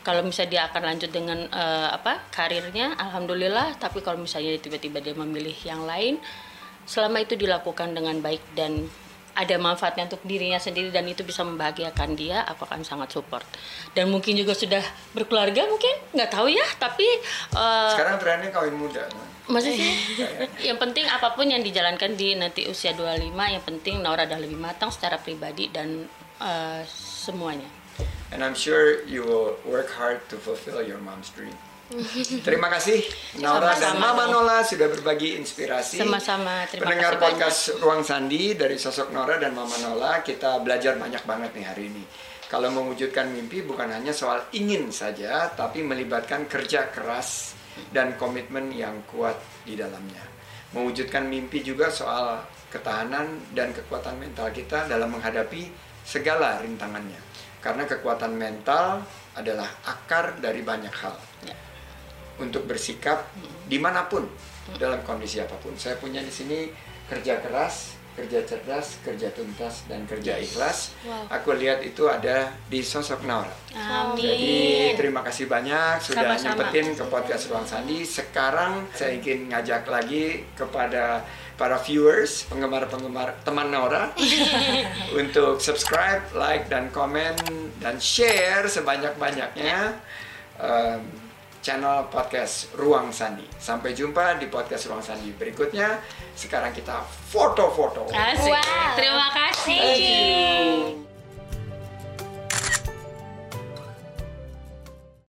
[0.07, 3.75] Kalau misalnya dia akan lanjut dengan eh, apa karirnya, alhamdulillah.
[3.75, 6.15] Tapi kalau misalnya tiba-tiba dia memilih yang lain,
[6.87, 8.87] selama itu dilakukan dengan baik dan
[9.37, 13.45] ada manfaatnya untuk dirinya sendiri dan itu bisa membahagiakan dia, aku akan sangat support.
[13.93, 14.81] Dan mungkin juga sudah
[15.13, 16.65] berkeluarga mungkin, nggak tahu ya.
[16.79, 17.07] Tapi
[17.53, 19.03] eh, Sekarang trennya kawin muda.
[19.05, 19.35] kan?
[19.47, 19.79] maksudnya
[20.67, 24.59] yang penting apa pun yang dijalankan di nanti usia 25, yang penting Naura udah lebih
[24.59, 26.07] matang secara pribadi dan
[26.39, 27.76] eh, semuanya.
[28.31, 31.55] And I'm sure you will work hard to fulfill your mom's dream.
[32.47, 32.99] Terima kasih
[33.39, 34.27] Nora dan Mama.
[34.27, 36.03] Nola sudah berbagi inspirasi.
[36.03, 40.99] Sama-sama, terima Pendengar kasih podcast Ruang Sandi dari sosok Nora dan Mama Nola, kita belajar
[40.99, 42.03] banyak banget nih hari ini.
[42.51, 47.55] Kalau mewujudkan mimpi bukan hanya soal ingin saja, tapi melibatkan kerja keras
[47.95, 50.23] dan komitmen yang kuat di dalamnya.
[50.75, 55.71] Mewujudkan mimpi juga soal ketahanan dan kekuatan mental kita dalam menghadapi
[56.03, 57.26] segala rintangannya.
[57.57, 59.01] Karena kekuatan mental
[59.33, 61.53] adalah akar dari banyak hal Ya.
[62.37, 63.25] untuk bersikap
[63.65, 64.25] di mana pun
[64.77, 65.73] dalam kondisi apa pun.
[65.73, 66.69] Saya punya di sini
[67.07, 70.97] kerja keras, kerja cerdas, kerja tuntas, dan kerja ikhlas.
[71.05, 71.29] Wow.
[71.33, 73.53] Aku lihat itu ada di sosok Naura.
[73.73, 74.17] Amin.
[74.17, 74.57] Jadi
[74.97, 76.41] terima kasih banyak sudah Sama-sama.
[76.57, 78.01] nyempetin ke podcast Ruang Sandi.
[78.01, 81.21] Sekarang saya ingin ngajak lagi kepada
[81.57, 84.13] para viewers, penggemar-penggemar teman Naura
[85.19, 87.33] untuk subscribe, like, dan komen
[87.81, 89.97] dan share sebanyak-banyaknya
[90.61, 91.01] um,
[91.65, 93.43] channel podcast Ruang Sandi.
[93.57, 95.99] Sampai jumpa di podcast Ruang Sandi berikutnya.
[96.37, 98.07] Sekarang kita foto-foto.
[98.07, 98.95] Wow.
[98.95, 99.81] Terima kasih.
[99.81, 101.06] Thank you.